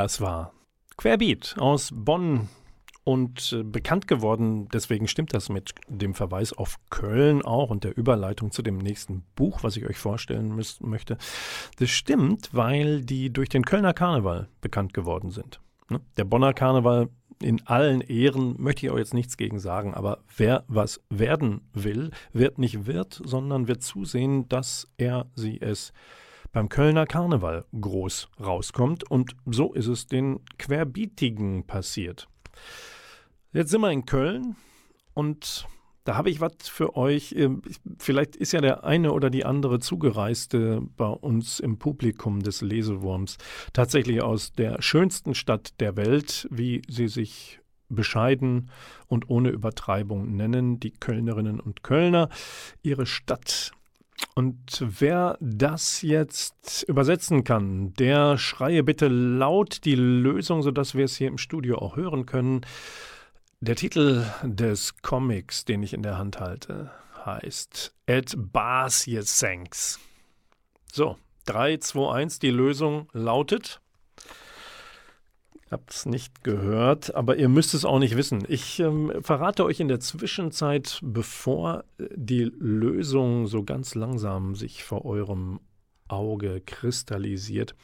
Das 0.08 0.22
war 0.22 0.54
Querbeat 0.96 1.56
aus 1.58 1.90
Bonn 1.94 2.48
und 3.04 3.52
äh, 3.52 3.62
bekannt 3.62 4.08
geworden, 4.08 4.66
deswegen 4.72 5.06
stimmt 5.06 5.34
das 5.34 5.50
mit 5.50 5.74
dem 5.86 6.14
Verweis 6.14 6.54
auf 6.54 6.78
Köln 6.88 7.42
auch 7.42 7.68
und 7.68 7.84
der 7.84 7.94
Überleitung 7.94 8.50
zu 8.50 8.62
dem 8.62 8.78
nächsten 8.78 9.22
Buch, 9.36 9.62
was 9.62 9.76
ich 9.76 9.84
euch 9.84 9.98
vorstellen 9.98 10.54
müß, 10.54 10.80
möchte. 10.80 11.18
Das 11.78 11.90
stimmt, 11.90 12.48
weil 12.52 13.02
die 13.02 13.30
durch 13.30 13.50
den 13.50 13.66
Kölner 13.66 13.92
Karneval 13.92 14.48
bekannt 14.62 14.94
geworden 14.94 15.30
sind. 15.30 15.60
Ne? 15.90 16.00
Der 16.16 16.24
Bonner 16.24 16.54
Karneval 16.54 17.10
in 17.42 17.66
allen 17.66 18.00
Ehren 18.00 18.54
möchte 18.56 18.86
ich 18.86 18.90
auch 18.90 18.96
jetzt 18.96 19.12
nichts 19.12 19.36
gegen 19.36 19.58
sagen, 19.58 19.92
aber 19.92 20.20
wer 20.38 20.64
was 20.68 21.02
werden 21.10 21.68
will, 21.74 22.12
wird 22.32 22.56
nicht 22.58 22.86
wird, 22.86 23.20
sondern 23.22 23.68
wird 23.68 23.82
zusehen, 23.82 24.48
dass 24.48 24.88
er 24.96 25.26
sie 25.34 25.60
es 25.60 25.92
beim 26.58 26.68
Kölner 26.68 27.06
Karneval 27.06 27.66
groß 27.80 28.30
rauskommt. 28.40 29.08
Und 29.08 29.36
so 29.46 29.72
ist 29.74 29.86
es 29.86 30.08
den 30.08 30.40
Querbietigen 30.58 31.64
passiert. 31.68 32.26
Jetzt 33.52 33.70
sind 33.70 33.80
wir 33.80 33.92
in 33.92 34.06
Köln 34.06 34.56
und 35.14 35.68
da 36.02 36.16
habe 36.16 36.30
ich 36.30 36.40
was 36.40 36.68
für 36.68 36.96
euch. 36.96 37.32
Ähm, 37.38 37.62
Vielleicht 38.00 38.34
ist 38.34 38.50
ja 38.50 38.60
der 38.60 38.82
eine 38.82 39.12
oder 39.12 39.30
die 39.30 39.44
andere 39.44 39.78
Zugereiste 39.78 40.82
bei 40.96 41.06
uns 41.06 41.60
im 41.60 41.78
Publikum 41.78 42.42
des 42.42 42.60
Lesewurms 42.60 43.38
tatsächlich 43.72 44.20
aus 44.20 44.50
der 44.52 44.82
schönsten 44.82 45.36
Stadt 45.36 45.78
der 45.78 45.96
Welt, 45.96 46.48
wie 46.50 46.82
sie 46.88 47.06
sich 47.06 47.60
bescheiden 47.88 48.68
und 49.06 49.30
ohne 49.30 49.50
Übertreibung 49.50 50.34
nennen, 50.34 50.80
die 50.80 50.90
Kölnerinnen 50.90 51.60
und 51.60 51.84
Kölner. 51.84 52.28
Ihre 52.82 53.06
Stadt 53.06 53.70
und 54.34 54.84
wer 54.86 55.36
das 55.40 56.02
jetzt 56.02 56.84
übersetzen 56.84 57.44
kann, 57.44 57.92
der 57.94 58.38
schreie 58.38 58.82
bitte 58.84 59.08
laut 59.08 59.84
die 59.84 59.96
Lösung, 59.96 60.62
sodass 60.62 60.94
wir 60.94 61.06
es 61.06 61.16
hier 61.16 61.28
im 61.28 61.38
Studio 61.38 61.78
auch 61.78 61.96
hören 61.96 62.24
können. 62.24 62.60
Der 63.60 63.74
Titel 63.74 64.24
des 64.44 65.02
Comics, 65.02 65.64
den 65.64 65.82
ich 65.82 65.92
in 65.92 66.02
der 66.02 66.18
Hand 66.18 66.38
halte, 66.38 66.92
heißt 67.26 67.92
Ed 68.06 68.34
Bas 68.36 69.08
Thanks. 69.40 69.98
So, 70.92 71.16
3, 71.46 71.78
2, 71.78 72.12
1, 72.12 72.38
die 72.38 72.50
Lösung 72.50 73.08
lautet. 73.12 73.80
Habt 75.70 75.92
es 75.92 76.06
nicht 76.06 76.44
gehört, 76.44 77.14
aber 77.14 77.36
ihr 77.36 77.50
müsst 77.50 77.74
es 77.74 77.84
auch 77.84 77.98
nicht 77.98 78.16
wissen. 78.16 78.44
Ich 78.48 78.80
ähm, 78.80 79.12
verrate 79.20 79.64
euch 79.64 79.80
in 79.80 79.88
der 79.88 80.00
Zwischenzeit, 80.00 80.98
bevor 81.02 81.84
die 81.98 82.44
Lösung 82.44 83.46
so 83.46 83.62
ganz 83.64 83.94
langsam 83.94 84.54
sich 84.54 84.84
vor 84.84 85.04
eurem 85.04 85.60
Auge 86.08 86.62
kristallisiert, 86.64 87.74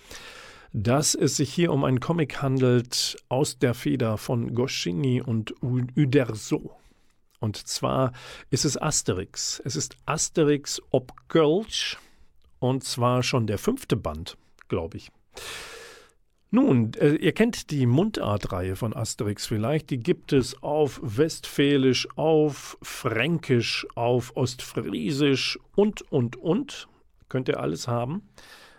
dass 0.72 1.14
es 1.14 1.36
sich 1.36 1.52
hier 1.52 1.72
um 1.72 1.84
einen 1.84 2.00
Comic 2.00 2.40
handelt 2.40 3.16
aus 3.28 3.58
der 3.58 3.74
Feder 3.74 4.16
von 4.16 4.54
Goscinny 4.54 5.20
und 5.20 5.54
Uderzo. 5.62 6.74
Und 7.38 7.58
zwar 7.68 8.12
ist 8.48 8.64
es 8.64 8.80
Asterix. 8.80 9.60
Es 9.62 9.76
ist 9.76 9.96
Asterix 10.06 10.80
ob 10.90 11.12
Gölsch 11.28 11.98
und 12.60 12.82
zwar 12.82 13.22
schon 13.22 13.46
der 13.46 13.58
fünfte 13.58 13.96
Band, 13.96 14.38
glaube 14.68 14.96
ich. 14.96 15.10
Nun, 16.54 16.92
äh, 17.00 17.16
ihr 17.16 17.32
kennt 17.32 17.72
die 17.72 17.84
Mundartreihe 17.84 18.76
von 18.76 18.94
Asterix 18.94 19.44
vielleicht. 19.44 19.90
Die 19.90 19.98
gibt 19.98 20.32
es 20.32 20.62
auf 20.62 21.00
Westfälisch, 21.02 22.06
auf 22.14 22.78
Fränkisch, 22.80 23.84
auf 23.96 24.36
Ostfriesisch 24.36 25.58
und, 25.74 26.02
und, 26.12 26.36
und. 26.36 26.86
Könnt 27.28 27.48
ihr 27.48 27.58
alles 27.58 27.88
haben, 27.88 28.28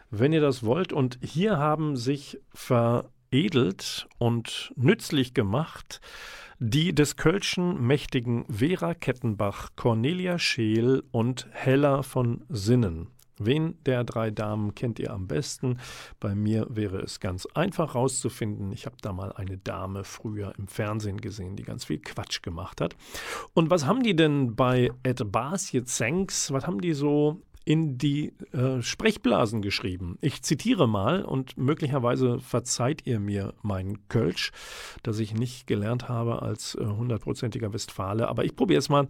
wenn 0.10 0.32
ihr 0.32 0.40
das 0.40 0.64
wollt. 0.64 0.94
Und 0.94 1.20
hier 1.22 1.58
haben 1.58 1.98
sich 1.98 2.40
veredelt 2.54 4.08
und 4.20 4.72
nützlich 4.78 5.34
gemacht 5.34 6.00
die 6.60 6.96
des 6.96 7.18
Kölschen 7.18 7.86
mächtigen 7.86 8.46
Vera 8.48 8.94
Kettenbach, 8.94 9.72
Cornelia 9.76 10.40
Scheel 10.40 11.04
und 11.12 11.50
Hella 11.52 12.04
von 12.04 12.46
Sinnen. 12.48 13.10
Wen 13.38 13.78
der 13.86 14.04
drei 14.04 14.32
Damen 14.32 14.76
kennt 14.76 15.00
ihr 15.00 15.12
am 15.12 15.28
besten? 15.28 15.80
Bei 16.20 16.36
mir 16.36 16.68
wäre 16.70 17.00
es 17.00 17.20
ganz 17.20 17.46
einfach 17.54 17.96
rauszufinden. 17.96 18.72
Ich 18.72 18.86
habe 18.86 18.96
da 19.02 19.14
mal 19.14 19.32
eine 19.34 19.58
Dame 19.58 20.04
früher 20.04 20.54
im 20.58 20.68
Fernsehen 20.68 21.20
gesehen, 21.20 21.56
die 21.56 21.64
ganz 21.64 21.86
viel 21.86 22.00
Quatsch 22.00 22.42
gemacht 22.42 22.82
hat. 22.82 22.96
Und 23.54 23.70
was 23.70 23.86
haben 23.86 24.04
die 24.04 24.16
denn 24.16 24.56
bei 24.56 24.92
Ed 25.04 25.32
Basje 25.32 25.84
Zenks, 25.84 26.52
was 26.52 26.66
haben 26.66 26.82
die 26.82 26.94
so 26.94 27.42
in 27.66 27.98
die 27.98 28.32
äh, 28.54 28.82
Sprechblasen 28.82 29.64
geschrieben. 29.64 30.20
Ich 30.22 30.44
zitiere 30.44 30.88
mal 30.88 31.24
und 31.24 31.58
möglicherweise 31.58 32.40
verzeiht 32.40 33.08
ihr 33.08 33.20
mir 33.20 33.56
mein 33.64 34.08
Kölsch, 34.08 34.52
das 35.02 35.18
ich 35.18 35.34
nicht 35.34 35.66
gelernt 35.66 36.08
habe 36.08 36.44
als 36.44 36.76
äh, 36.76 36.86
hundertprozentiger 36.86 37.68
äh, 37.68 37.74
Westfale, 37.74 38.28
aber 38.28 38.46
ich 38.46 38.56
probiere 38.56 38.80
es 38.80 38.90
mal. 38.90 39.08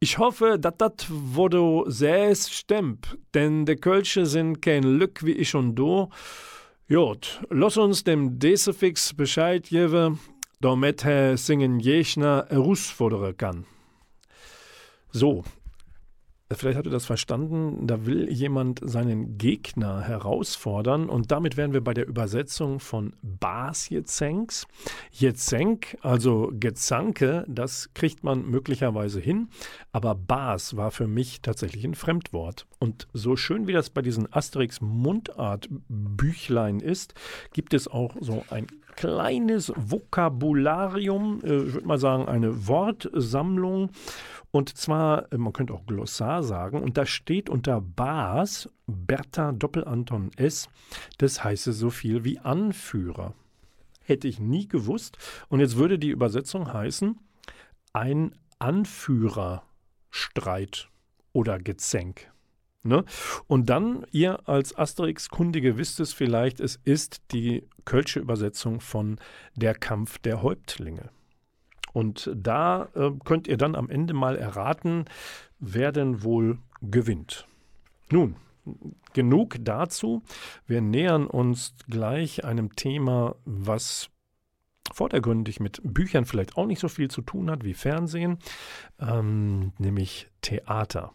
Ich 0.00 0.18
hoffe, 0.18 0.58
dass 0.60 0.74
das, 0.78 0.92
wo 1.08 1.48
du 1.48 1.84
säst, 1.88 2.54
stimmt, 2.54 3.18
denn 3.34 3.66
de 3.66 3.74
Kölsche 3.74 4.26
sind 4.26 4.62
kein 4.62 4.84
Lück 4.84 5.24
wie 5.24 5.32
ich 5.32 5.56
und 5.56 5.74
du. 5.74 6.08
Jod, 6.86 7.40
lass 7.50 7.76
uns 7.76 8.04
dem 8.04 8.38
Desefix 8.38 9.12
Bescheid 9.12 9.64
geben, 9.68 10.20
damit 10.60 11.04
er 11.04 11.36
singen 11.36 11.80
Jechner 11.80 12.46
herausfordern 12.48 13.36
kann. 13.36 13.66
So, 15.10 15.42
Vielleicht 16.50 16.78
habt 16.78 16.86
ihr 16.86 16.92
das 16.92 17.04
verstanden, 17.04 17.86
da 17.86 18.06
will 18.06 18.32
jemand 18.32 18.80
seinen 18.82 19.36
Gegner 19.36 20.00
herausfordern 20.00 21.10
und 21.10 21.30
damit 21.30 21.58
wären 21.58 21.74
wir 21.74 21.82
bei 21.82 21.92
der 21.92 22.08
Übersetzung 22.08 22.80
von 22.80 23.12
Bas 23.20 23.90
Jezenks. 23.90 24.66
Jezenk, 25.12 25.98
also 26.00 26.50
Gezanke, 26.58 27.44
das 27.48 27.92
kriegt 27.92 28.24
man 28.24 28.46
möglicherweise 28.46 29.20
hin, 29.20 29.48
aber 29.92 30.14
Bas 30.14 30.74
war 30.74 30.90
für 30.90 31.06
mich 31.06 31.42
tatsächlich 31.42 31.84
ein 31.84 31.94
Fremdwort. 31.94 32.66
Und 32.78 33.08
so 33.12 33.36
schön 33.36 33.66
wie 33.66 33.74
das 33.74 33.90
bei 33.90 34.00
diesen 34.00 34.32
Asterix 34.32 34.80
Mundart 34.80 35.68
Büchlein 35.88 36.80
ist, 36.80 37.12
gibt 37.52 37.74
es 37.74 37.88
auch 37.88 38.16
so 38.20 38.42
ein 38.48 38.68
kleines 38.98 39.72
Vokabularium, 39.76 41.40
äh, 41.44 41.62
ich 41.62 41.74
würde 41.74 41.86
mal 41.86 42.00
sagen 42.00 42.26
eine 42.26 42.66
Wortsammlung 42.66 43.90
und 44.50 44.76
zwar, 44.76 45.32
äh, 45.32 45.38
man 45.38 45.52
könnte 45.52 45.72
auch 45.72 45.86
Glossar 45.86 46.42
sagen, 46.42 46.82
und 46.82 46.96
da 46.96 47.06
steht 47.06 47.48
unter 47.48 47.80
Bas, 47.80 48.68
Bertha 48.88 49.52
Doppelanton 49.52 50.32
S, 50.36 50.68
das 51.18 51.44
heiße 51.44 51.72
so 51.72 51.90
viel 51.90 52.24
wie 52.24 52.40
Anführer. 52.40 53.34
Hätte 54.02 54.26
ich 54.26 54.40
nie 54.40 54.66
gewusst. 54.66 55.16
Und 55.48 55.60
jetzt 55.60 55.76
würde 55.76 56.00
die 56.00 56.10
Übersetzung 56.10 56.72
heißen, 56.72 57.20
ein 57.92 58.32
Anführerstreit 58.58 60.88
oder 61.32 61.60
Gezänk. 61.60 62.32
Ne? 62.82 63.04
Und 63.46 63.70
dann, 63.70 64.04
ihr 64.10 64.48
als 64.48 64.76
Asterix-Kundige 64.76 65.78
wisst 65.78 66.00
es 66.00 66.12
vielleicht, 66.12 66.58
es 66.58 66.80
ist 66.84 67.22
die 67.32 67.62
kölsche 67.88 68.20
Übersetzung 68.20 68.80
von 68.80 69.16
Der 69.56 69.74
Kampf 69.74 70.18
der 70.18 70.42
Häuptlinge. 70.42 71.08
Und 71.94 72.30
da 72.36 72.90
äh, 72.94 73.12
könnt 73.24 73.48
ihr 73.48 73.56
dann 73.56 73.74
am 73.74 73.88
Ende 73.88 74.12
mal 74.12 74.36
erraten, 74.36 75.06
wer 75.58 75.90
denn 75.90 76.22
wohl 76.22 76.58
gewinnt. 76.82 77.48
Nun, 78.10 78.36
genug 79.14 79.56
dazu. 79.60 80.22
Wir 80.66 80.82
nähern 80.82 81.26
uns 81.26 81.76
gleich 81.88 82.44
einem 82.44 82.76
Thema, 82.76 83.36
was 83.46 84.10
vordergründig 84.92 85.58
mit 85.58 85.80
Büchern 85.82 86.26
vielleicht 86.26 86.58
auch 86.58 86.66
nicht 86.66 86.80
so 86.80 86.88
viel 86.88 87.10
zu 87.10 87.22
tun 87.22 87.50
hat 87.50 87.64
wie 87.64 87.74
Fernsehen, 87.74 88.38
ähm, 89.00 89.72
nämlich 89.78 90.28
Theater. 90.42 91.14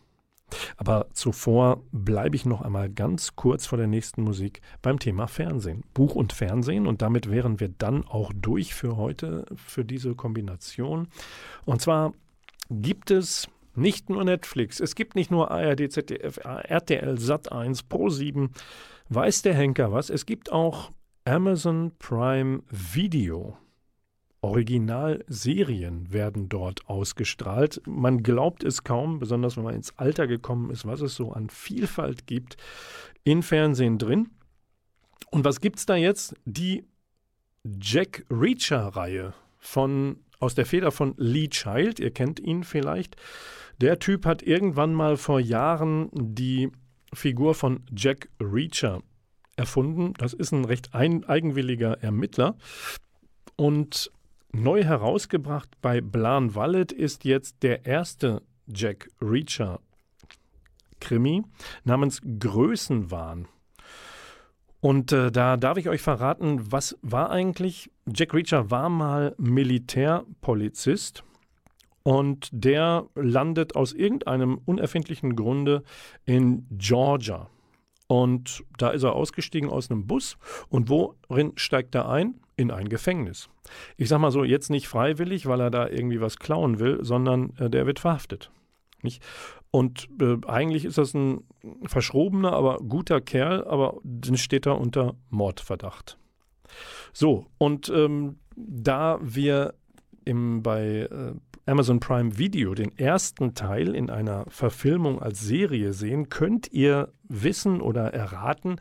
Aber 0.78 1.08
zuvor 1.14 1.84
bleibe 1.92 2.36
ich 2.36 2.46
noch 2.46 2.62
einmal 2.62 2.90
ganz 2.90 3.36
kurz 3.36 3.66
vor 3.66 3.78
der 3.78 3.88
nächsten 3.88 4.24
Musik 4.24 4.62
beim 4.82 5.00
Thema 5.00 5.28
Fernsehen. 5.28 5.84
Buch 5.94 6.16
und 6.16 6.34
Fernsehen 6.34 6.88
und 6.88 7.02
damit 7.02 7.30
wären 7.30 7.60
wir 7.60 7.70
dann 7.70 8.06
auch 8.06 8.32
durch 8.36 8.74
für 8.74 8.98
heute, 8.98 9.46
für 9.56 9.86
diese 9.86 10.16
Kombination. 10.16 11.08
Und 11.66 11.82
zwar 11.82 12.14
gibt 12.70 13.12
es 13.12 13.48
nicht 13.76 14.10
nur 14.10 14.24
Netflix, 14.24 14.80
es 14.80 14.96
gibt 14.96 15.16
nicht 15.16 15.32
nur 15.32 15.52
ARD, 15.52 15.92
ZDF, 15.92 16.38
RTL, 16.44 17.16
Sat1, 17.16 17.86
Pro7, 17.90 18.50
weiß 19.10 19.42
der 19.42 19.56
Henker 19.56 19.92
was, 19.92 20.10
es 20.10 20.26
gibt 20.26 20.52
auch 20.52 20.92
Amazon 21.26 21.92
Prime 21.98 22.64
Video. 22.70 23.58
Originalserien 24.44 26.12
werden 26.12 26.50
dort 26.50 26.88
ausgestrahlt. 26.90 27.82
Man 27.88 28.24
glaubt 28.24 28.64
es 28.64 28.84
kaum, 28.84 29.20
besonders 29.20 29.56
wenn 29.56 29.64
man 29.64 29.74
ins 29.74 29.98
Alter 29.98 30.28
gekommen 30.28 30.70
ist, 30.70 30.86
was 30.86 31.00
es 31.00 31.16
so 31.16 31.32
an 31.32 31.50
Vielfalt 31.50 32.28
gibt 32.28 32.58
in 33.24 33.42
Fernsehen 33.42 33.98
drin. 33.98 34.30
Und 35.32 35.46
was 35.46 35.62
gibt 35.62 35.80
es 35.80 35.86
da 35.86 35.96
jetzt? 35.96 36.36
Die 36.44 36.84
Jack 37.64 38.26
Reacher-Reihe 38.30 39.34
von 39.60 40.18
aus 40.40 40.56
der 40.56 40.66
Feder 40.66 40.92
von 40.92 41.14
Lee 41.16 41.48
Child. 41.48 42.02
Ihr 42.02 42.12
kennt 42.12 42.42
ihn 42.42 42.66
vielleicht. 42.66 43.16
Der 43.80 43.98
Typ 43.98 44.26
hat 44.26 44.44
irgendwann 44.44 44.94
mal 44.94 45.16
vor 45.16 45.40
Jahren 45.40 46.10
die 46.12 46.70
Figur 47.14 47.56
von 47.56 47.86
Jack 47.96 48.28
Reacher 48.42 49.02
erfunden. 49.56 50.14
Das 50.18 50.34
ist 50.34 50.52
ein 50.52 50.66
recht 50.66 50.94
eigenwilliger 50.94 52.04
Ermittler. 52.04 52.58
Und 53.56 54.12
Neu 54.56 54.84
herausgebracht 54.84 55.70
bei 55.82 56.00
Blan 56.00 56.54
Wallet 56.54 56.92
ist 56.92 57.26
jetzt 57.26 57.64
der 57.64 57.88
erste 57.88 58.44
Jack 58.68 59.10
Reacher 59.20 59.80
Krimi 61.00 61.42
namens 61.84 62.22
Größenwahn. 62.40 63.48
Und 64.80 65.12
äh, 65.12 65.32
da 65.32 65.58
darf 65.58 65.78
ich 65.78 65.90
euch 65.90 66.02
verraten, 66.02 66.72
was 66.72 66.98
war 67.02 67.32
eigentlich? 67.32 67.90
Jack 68.06 68.36
Reacher 68.36 68.70
war 68.70 68.90
mal 68.90 69.34
Militärpolizist 69.40 71.24
und 72.04 72.50
der 72.52 73.08
landet 73.16 73.76
aus 73.76 73.92
irgendeinem 73.92 74.60
unerfindlichen 74.66 75.36
Grunde 75.36 75.84
in 76.26 76.68
Georgia. 76.70 77.50
Und 78.08 78.64
da 78.78 78.92
ist 78.92 79.02
er 79.02 79.14
ausgestiegen 79.14 79.70
aus 79.70 79.90
einem 79.90 80.06
Bus. 80.06 80.38
Und 80.70 80.90
worin 80.90 81.54
steigt 81.56 81.96
er 81.96 82.08
ein? 82.08 82.36
In 82.56 82.72
ein 82.72 82.88
Gefängnis. 82.88 83.50
Ich 83.98 84.10
sag 84.10 84.20
mal 84.20 84.32
so, 84.32 84.44
jetzt 84.44 84.70
nicht 84.70 84.88
freiwillig, 84.88 85.48
weil 85.48 85.60
er 85.60 85.72
da 85.72 85.88
irgendwie 85.88 86.22
was 86.22 86.38
klauen 86.38 86.80
will, 86.80 87.00
sondern 87.04 87.54
äh, 87.58 87.70
der 87.70 87.86
wird 87.86 88.00
verhaftet. 88.00 88.52
Nicht? 89.02 89.24
Und 89.72 90.08
äh, 90.22 90.38
eigentlich 90.48 90.86
ist 90.86 91.00
das 91.00 91.14
ein 91.16 91.46
verschrobener, 91.86 92.54
aber 92.54 92.78
guter 92.78 93.22
Kerl, 93.22 93.66
aber 93.66 93.98
dann 94.04 94.38
steht 94.38 94.68
er 94.68 94.80
unter 94.80 95.16
Mordverdacht. 95.30 96.18
So, 97.12 97.48
und 97.58 97.90
ähm, 97.90 98.38
da 98.56 99.20
wir 99.22 99.74
im, 100.26 100.62
bei 100.62 101.08
äh, 101.12 101.34
Amazon 101.66 102.00
Prime 102.00 102.38
Video 102.38 102.74
den 102.74 102.98
ersten 102.98 103.56
Teil 103.56 103.96
in 103.96 104.10
einer 104.10 104.46
Verfilmung 104.50 105.22
als 105.22 105.42
Serie 105.42 105.94
sehen, 105.94 106.30
könnt 106.30 106.72
ihr 106.72 107.14
wissen 107.24 107.82
oder 107.82 108.14
erraten, 108.14 108.76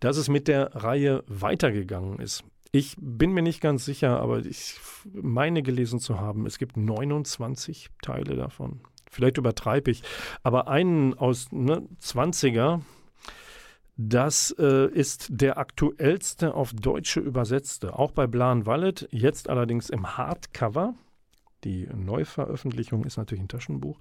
dass 0.00 0.16
es 0.16 0.28
mit 0.28 0.48
der 0.48 0.74
Reihe 0.74 1.24
weitergegangen 1.26 2.20
ist. 2.20 2.44
Ich 2.70 2.96
bin 2.98 3.32
mir 3.32 3.42
nicht 3.42 3.60
ganz 3.60 3.84
sicher, 3.84 4.20
aber 4.20 4.44
ich 4.44 4.78
meine 5.12 5.62
gelesen 5.62 6.00
zu 6.00 6.20
haben, 6.20 6.44
es 6.46 6.58
gibt 6.58 6.76
29 6.76 7.88
Teile 8.02 8.36
davon. 8.36 8.80
Vielleicht 9.10 9.38
übertreibe 9.38 9.90
ich, 9.90 10.02
aber 10.42 10.68
einen 10.68 11.14
aus 11.14 11.50
ne, 11.50 11.88
20er, 12.02 12.82
Das 14.00 14.54
äh, 14.60 14.88
ist 14.92 15.26
der 15.28 15.58
aktuellste 15.58 16.54
auf 16.54 16.72
Deutsche 16.72 17.18
übersetzte, 17.18 17.98
auch 17.98 18.12
bei 18.12 18.28
Blan 18.28 18.64
Wallet, 18.64 19.08
jetzt 19.10 19.50
allerdings 19.50 19.90
im 19.90 20.16
Hardcover. 20.16 20.94
Die 21.64 21.88
Neuveröffentlichung 21.92 23.04
ist 23.04 23.16
natürlich 23.16 23.42
ein 23.42 23.48
Taschenbuch. 23.48 23.98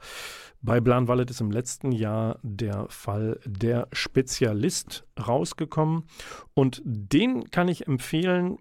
Bei 0.62 0.80
Blan 0.80 1.08
Wallet 1.08 1.30
ist 1.30 1.42
im 1.42 1.52
letzten 1.52 1.92
Jahr 1.92 2.40
der 2.44 2.88
Fall 2.90 3.40
Der 3.46 3.88
Spezialist 3.92 5.06
rausgekommen 5.20 6.04
und 6.54 6.82
den 6.86 7.50
kann 7.50 7.68
ich 7.68 7.88
empfehlen, 7.88 8.60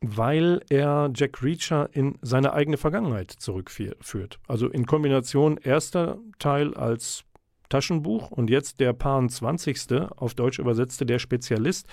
weil 0.00 0.62
er 0.68 1.10
Jack 1.14 1.42
Reacher 1.42 1.88
in 1.92 2.18
seine 2.22 2.52
eigene 2.52 2.76
Vergangenheit 2.76 3.30
zurückführt. 3.30 4.40
Also 4.48 4.68
in 4.68 4.86
Kombination 4.86 5.58
erster 5.58 6.18
Teil 6.38 6.74
als 6.74 7.24
Taschenbuch 7.72 8.30
und 8.30 8.50
jetzt 8.50 8.80
der 8.80 8.92
Paar 8.92 9.26
20. 9.26 10.10
auf 10.16 10.34
Deutsch 10.34 10.58
übersetzte 10.58 11.06
Der 11.06 11.18
Spezialist. 11.18 11.86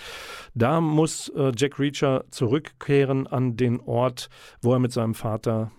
Da 0.53 0.81
muss 0.81 1.29
äh, 1.29 1.53
Jack 1.55 1.79
Reacher 1.79 2.25
zurückkehren 2.31 3.27
an 3.27 3.55
den 3.55 3.79
Ort, 3.79 4.29
wo 4.61 4.73
er 4.73 4.79
mit 4.79 4.91
seinem 4.91 5.13
Vater 5.13 5.71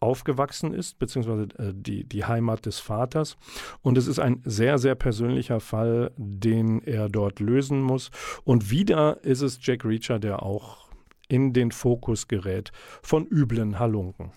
aufgewachsen 0.00 0.72
ist, 0.72 0.98
beziehungsweise 0.98 1.42
äh, 1.58 1.72
die, 1.74 2.04
die 2.04 2.24
Heimat 2.24 2.66
des 2.66 2.80
Vaters. 2.80 3.36
Und 3.82 3.98
es 3.98 4.06
ist 4.06 4.18
ein 4.18 4.40
sehr, 4.44 4.78
sehr 4.78 4.94
persönlicher 4.94 5.60
Fall, 5.60 6.10
den 6.16 6.82
er 6.82 7.08
dort 7.08 7.38
lösen 7.38 7.82
muss. 7.82 8.10
Und 8.44 8.70
wieder 8.70 9.22
ist 9.24 9.42
es 9.42 9.58
Jack 9.62 9.84
Reacher, 9.84 10.18
der 10.18 10.42
auch 10.42 10.88
in 11.28 11.52
den 11.52 11.70
Fokus 11.70 12.28
gerät 12.28 12.72
von 13.02 13.26
üblen 13.26 13.78
Halunken. 13.78 14.32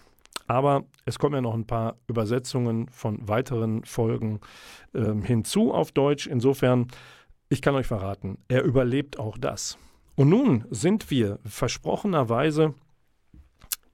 Aber 0.48 0.84
es 1.06 1.18
kommen 1.18 1.36
ja 1.36 1.42
noch 1.42 1.54
ein 1.54 1.66
paar 1.66 1.96
Übersetzungen 2.08 2.90
von 2.90 3.28
weiteren 3.28 3.84
Folgen 3.86 4.42
äh, 4.94 5.14
hinzu 5.24 5.74
auf 5.74 5.92
Deutsch. 5.92 6.28
Insofern, 6.28 6.88
ich 7.50 7.62
kann 7.62 7.76
euch 7.76 7.88
verraten, 7.88 8.38
er 8.50 8.64
überlebt 8.64 9.18
auch 9.18 9.38
das. 9.38 9.78
Und 10.16 10.30
nun 10.30 10.66
sind 10.70 11.10
wir 11.10 11.40
versprochenerweise 11.46 12.76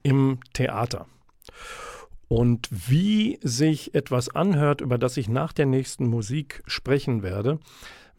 im 0.02 0.40
Theater. 0.52 1.06
Und 2.28 2.68
wie 2.70 3.38
sich 3.42 3.94
etwas 3.94 4.28
anhört, 4.28 4.80
über 4.80 4.98
das 4.98 5.16
ich 5.16 5.28
nach 5.28 5.52
der 5.52 5.66
nächsten 5.66 6.06
Musik 6.06 6.62
sprechen 6.66 7.24
werde, 7.24 7.58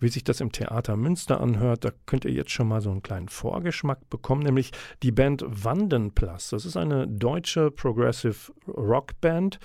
wie 0.01 0.09
sich 0.09 0.23
das 0.23 0.41
im 0.41 0.51
Theater 0.51 0.97
Münster 0.97 1.39
anhört, 1.39 1.85
da 1.85 1.91
könnt 2.07 2.25
ihr 2.25 2.31
jetzt 2.31 2.51
schon 2.51 2.67
mal 2.67 2.81
so 2.81 2.89
einen 2.89 3.03
kleinen 3.03 3.29
Vorgeschmack 3.29 4.09
bekommen, 4.09 4.41
nämlich 4.41 4.71
die 5.03 5.11
Band 5.11 5.45
Wandenplas. 5.47 6.49
Das 6.49 6.65
ist 6.65 6.75
eine 6.75 7.07
deutsche 7.07 7.69
Progressive 7.69 8.51
Rock 8.67 9.21
Band, 9.21 9.59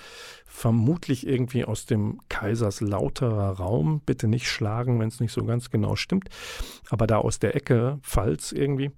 vermutlich 0.45 1.25
irgendwie 1.27 1.65
aus 1.65 1.87
dem 1.87 2.19
Kaiserslauterer 2.29 3.57
Raum. 3.57 4.01
Bitte 4.05 4.27
nicht 4.27 4.47
schlagen, 4.47 4.99
wenn 4.99 5.07
es 5.09 5.19
nicht 5.19 5.33
so 5.33 5.43
ganz 5.43 5.71
genau 5.71 5.95
stimmt, 5.95 6.29
aber 6.89 7.07
da 7.07 7.17
aus 7.17 7.39
der 7.39 7.55
Ecke 7.55 7.97
Pfalz 8.03 8.51
irgendwie. 8.51 8.91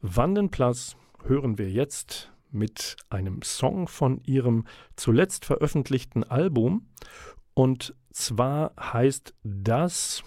Wandenplas 0.00 0.96
hören 1.26 1.58
wir 1.58 1.70
jetzt 1.70 2.29
mit 2.52 2.96
einem 3.08 3.42
Song 3.42 3.88
von 3.88 4.20
ihrem 4.24 4.64
zuletzt 4.96 5.44
veröffentlichten 5.44 6.24
Album. 6.24 6.86
Und 7.54 7.94
zwar 8.12 8.72
heißt 8.78 9.34
das 9.42 10.22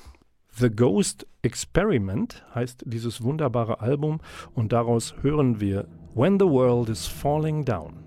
The 0.55 0.69
Ghost 0.69 1.25
Experiment 1.41 2.45
heißt 2.53 2.83
dieses 2.85 3.23
wunderbare 3.23 3.81
Album 3.81 4.21
und 4.53 4.71
daraus 4.71 5.15
hören 5.21 5.59
wir 5.59 5.87
When 6.15 6.39
the 6.39 6.45
World 6.45 6.89
is 6.89 7.07
Falling 7.07 7.65
Down. 7.65 8.03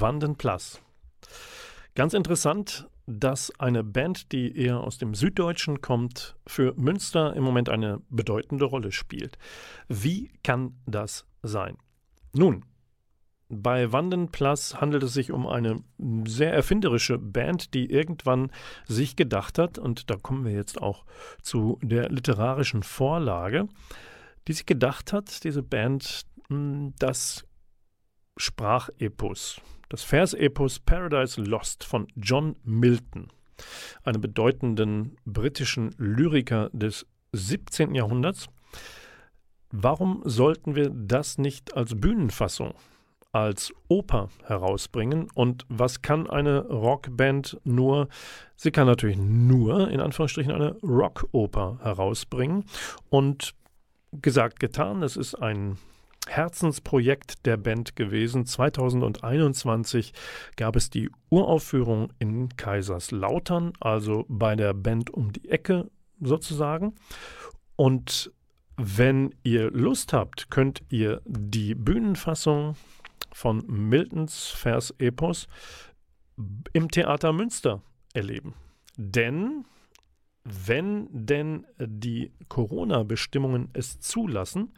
Vanden 0.00 0.36
Plus. 0.36 0.80
Ganz 1.94 2.14
interessant, 2.14 2.88
dass 3.06 3.52
eine 3.60 3.84
Band, 3.84 4.32
die 4.32 4.56
eher 4.56 4.80
aus 4.80 4.98
dem 4.98 5.14
Süddeutschen 5.14 5.80
kommt, 5.80 6.36
für 6.46 6.74
Münster 6.76 7.34
im 7.34 7.44
Moment 7.44 7.68
eine 7.68 8.00
bedeutende 8.10 8.64
Rolle 8.64 8.92
spielt. 8.92 9.38
Wie 9.88 10.30
kann 10.42 10.76
das 10.86 11.26
sein? 11.42 11.78
Nun, 12.32 12.64
bei 13.48 13.92
Wandenplas 13.92 14.80
handelt 14.80 15.04
es 15.04 15.14
sich 15.14 15.30
um 15.30 15.46
eine 15.46 15.82
sehr 16.26 16.52
erfinderische 16.52 17.16
Band, 17.16 17.74
die 17.74 17.88
irgendwann 17.90 18.50
sich 18.86 19.14
gedacht 19.14 19.58
hat, 19.58 19.78
und 19.78 20.10
da 20.10 20.16
kommen 20.16 20.44
wir 20.44 20.52
jetzt 20.52 20.82
auch 20.82 21.04
zu 21.42 21.78
der 21.80 22.08
literarischen 22.08 22.82
Vorlage, 22.82 23.68
die 24.48 24.52
sich 24.52 24.66
gedacht 24.66 25.12
hat, 25.12 25.44
diese 25.44 25.62
Band, 25.62 26.26
hm, 26.48 26.92
das 26.98 27.46
Sprachepos, 28.36 29.60
das 29.88 30.02
Versepos 30.02 30.80
Paradise 30.80 31.40
Lost 31.40 31.84
von 31.84 32.06
John 32.16 32.56
Milton, 32.64 33.28
einem 34.04 34.20
bedeutenden 34.20 35.16
britischen 35.24 35.94
Lyriker 35.98 36.70
des 36.72 37.06
17. 37.32 37.94
Jahrhunderts. 37.94 38.46
Warum 39.70 40.22
sollten 40.24 40.74
wir 40.74 40.90
das 40.90 41.38
nicht 41.38 41.74
als 41.74 41.94
Bühnenfassung 42.00 42.74
als 43.36 43.70
Oper 43.88 44.30
herausbringen. 44.44 45.28
Und 45.34 45.66
was 45.68 46.00
kann 46.00 46.28
eine 46.30 46.66
Rockband 46.68 47.60
nur? 47.64 48.08
Sie 48.56 48.70
kann 48.70 48.86
natürlich 48.86 49.18
nur, 49.18 49.90
in 49.90 50.00
Anführungsstrichen, 50.00 50.52
eine 50.52 50.76
Rockoper 50.82 51.78
herausbringen. 51.82 52.64
Und 53.10 53.54
gesagt, 54.12 54.58
getan, 54.58 55.02
es 55.02 55.18
ist 55.18 55.34
ein 55.34 55.76
Herzensprojekt 56.26 57.46
der 57.46 57.56
Band 57.56 57.96
gewesen. 57.96 58.46
2021 58.46 60.12
gab 60.56 60.76
es 60.76 60.90
die 60.90 61.10
Uraufführung 61.30 62.12
in 62.18 62.48
Kaiserslautern, 62.56 63.72
also 63.80 64.24
bei 64.28 64.56
der 64.56 64.74
Band 64.74 65.10
um 65.10 65.32
die 65.32 65.48
Ecke 65.48 65.90
sozusagen. 66.20 66.94
Und 67.76 68.32
wenn 68.76 69.34
ihr 69.42 69.70
Lust 69.70 70.12
habt, 70.12 70.50
könnt 70.50 70.82
ihr 70.90 71.22
die 71.24 71.74
Bühnenfassung 71.74 72.76
von 73.32 73.64
Miltons 73.66 74.48
Vers-Epos 74.48 75.46
im 76.72 76.90
Theater 76.90 77.32
Münster 77.32 77.82
erleben. 78.12 78.54
Denn 78.96 79.64
wenn 80.44 81.08
denn 81.10 81.66
die 81.78 82.32
Corona-Bestimmungen 82.48 83.68
es 83.72 83.98
zulassen, 83.98 84.72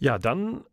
ja, 0.00 0.18
dann 0.18 0.64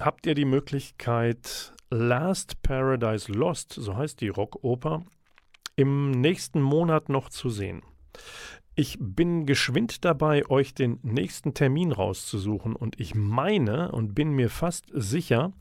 habt 0.00 0.26
ihr 0.26 0.34
die 0.34 0.44
Möglichkeit, 0.44 1.74
Last 1.90 2.62
Paradise 2.62 3.30
Lost, 3.32 3.72
so 3.72 3.96
heißt 3.96 4.20
die 4.20 4.28
Rockoper, 4.28 5.04
im 5.76 6.10
nächsten 6.10 6.60
Monat 6.60 7.08
noch 7.08 7.28
zu 7.28 7.50
sehen. 7.50 7.82
Ich 8.74 8.96
bin 9.00 9.46
geschwind 9.46 10.04
dabei, 10.04 10.48
euch 10.48 10.74
den 10.74 11.00
nächsten 11.02 11.54
Termin 11.54 11.92
rauszusuchen 11.92 12.76
und 12.76 13.00
ich 13.00 13.14
meine 13.14 13.92
und 13.92 14.14
bin 14.14 14.30
mir 14.30 14.48
fast 14.48 14.86
sicher, 14.92 15.52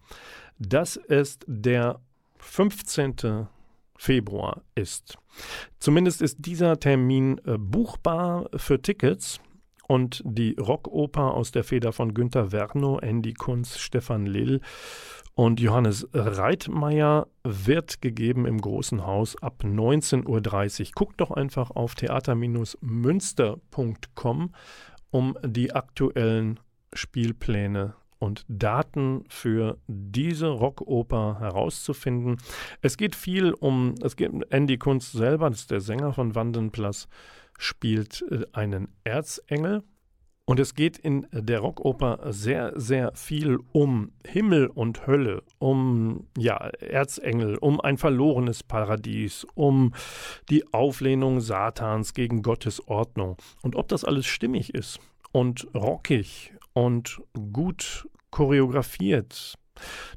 dass 0.60 0.98
es 0.98 1.40
der 1.48 2.00
15. 2.38 3.48
Februar 3.98 4.62
ist. 4.76 5.18
Zumindest 5.80 6.22
ist 6.22 6.38
dieser 6.40 6.80
Termin 6.80 7.40
äh, 7.46 7.58
buchbar 7.58 8.50
für 8.56 8.82
Tickets 8.82 9.42
und 9.90 10.22
die 10.24 10.56
Rockoper 10.60 11.34
aus 11.34 11.52
der 11.52 11.64
Feder 11.64 11.92
von 11.92 12.14
Günter 12.14 12.52
Werno, 12.52 13.00
Andy 13.00 13.34
Kunz, 13.34 13.80
Stefan 13.80 14.28
Lill 14.28 14.62
und 15.34 15.60
Johannes 15.60 16.08
Reitmeier 16.14 17.26
wird 17.44 18.00
gegeben 18.00 18.46
im 18.46 18.62
Großen 18.62 19.08
Haus 19.08 19.36
ab 19.42 19.64
19.30 19.64 20.28
Uhr. 20.28 20.44
Guckt 20.94 21.20
doch 21.20 21.32
einfach 21.32 21.72
auf 21.72 21.96
theater-münster.com, 21.96 24.54
um 25.10 25.38
die 25.44 25.74
aktuellen 25.74 26.60
Spielpläne 26.94 27.96
und 28.20 28.46
Daten 28.48 29.24
für 29.28 29.80
diese 29.88 30.50
Rockoper 30.50 31.40
herauszufinden. 31.40 32.38
Es 32.84 32.96
geht 32.96 33.16
viel 33.16 33.54
um, 33.54 33.96
es 34.04 34.16
geht 34.16 34.32
Andy 34.52 34.78
Kunz 34.78 35.12
selber, 35.12 35.50
das 35.50 35.62
ist 35.62 35.72
der 35.72 35.82
Sänger 35.82 36.14
von 36.14 36.36
Wandenplatz, 36.36 37.08
spielt 37.60 38.26
äh, 38.32 38.46
einen 38.54 38.88
Erzengel 39.04 39.84
und 40.50 40.60
es 40.60 40.74
geht 40.74 40.98
in 40.98 41.28
der 41.32 41.60
Rockoper 41.60 42.34
sehr, 42.34 42.74
sehr 42.76 43.12
viel 43.14 43.60
um 43.72 44.14
Himmel 44.26 44.66
und 44.66 45.06
Hölle, 45.06 45.44
um 45.60 46.26
ja, 46.36 46.56
Erzengel, 46.80 47.56
um 47.58 47.80
ein 47.80 48.00
verlorenes 48.00 48.64
Paradies, 48.64 49.46
um 49.54 49.94
die 50.50 50.74
Auflehnung 50.74 51.40
Satans 51.40 52.16
gegen 52.16 52.42
Gottes 52.42 52.88
Ordnung. 52.88 53.38
Und 53.62 53.76
ob 53.76 53.90
das 53.90 54.04
alles 54.04 54.26
stimmig 54.26 54.74
ist 54.74 55.00
und 55.32 55.68
rockig 55.76 56.52
und 56.74 57.22
gut 57.54 58.08
choreografiert, 58.32 59.54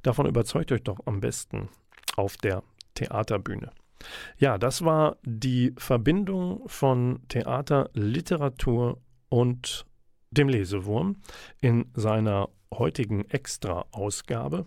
davon 0.02 0.24
überzeugt 0.24 0.72
euch 0.72 0.82
doch 0.82 1.00
am 1.04 1.20
besten 1.20 1.68
auf 2.16 2.38
der 2.38 2.62
Theaterbühne. 2.94 3.70
Ja, 4.38 4.58
das 4.58 4.84
war 4.84 5.16
die 5.24 5.74
Verbindung 5.76 6.62
von 6.66 7.20
Theater, 7.28 7.90
Literatur 7.94 9.00
und 9.28 9.86
dem 10.30 10.48
Lesewurm 10.48 11.16
in 11.60 11.90
seiner 11.94 12.48
heutigen 12.72 13.24
Extra-Ausgabe. 13.28 14.66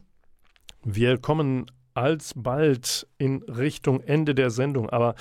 Wir 0.84 1.18
kommen 1.18 1.66
alsbald 1.96 3.08
in 3.18 3.42
Richtung 3.44 4.02
Ende 4.02 4.36
der 4.36 4.50
Sendung, 4.50 4.90
aber 4.90 5.16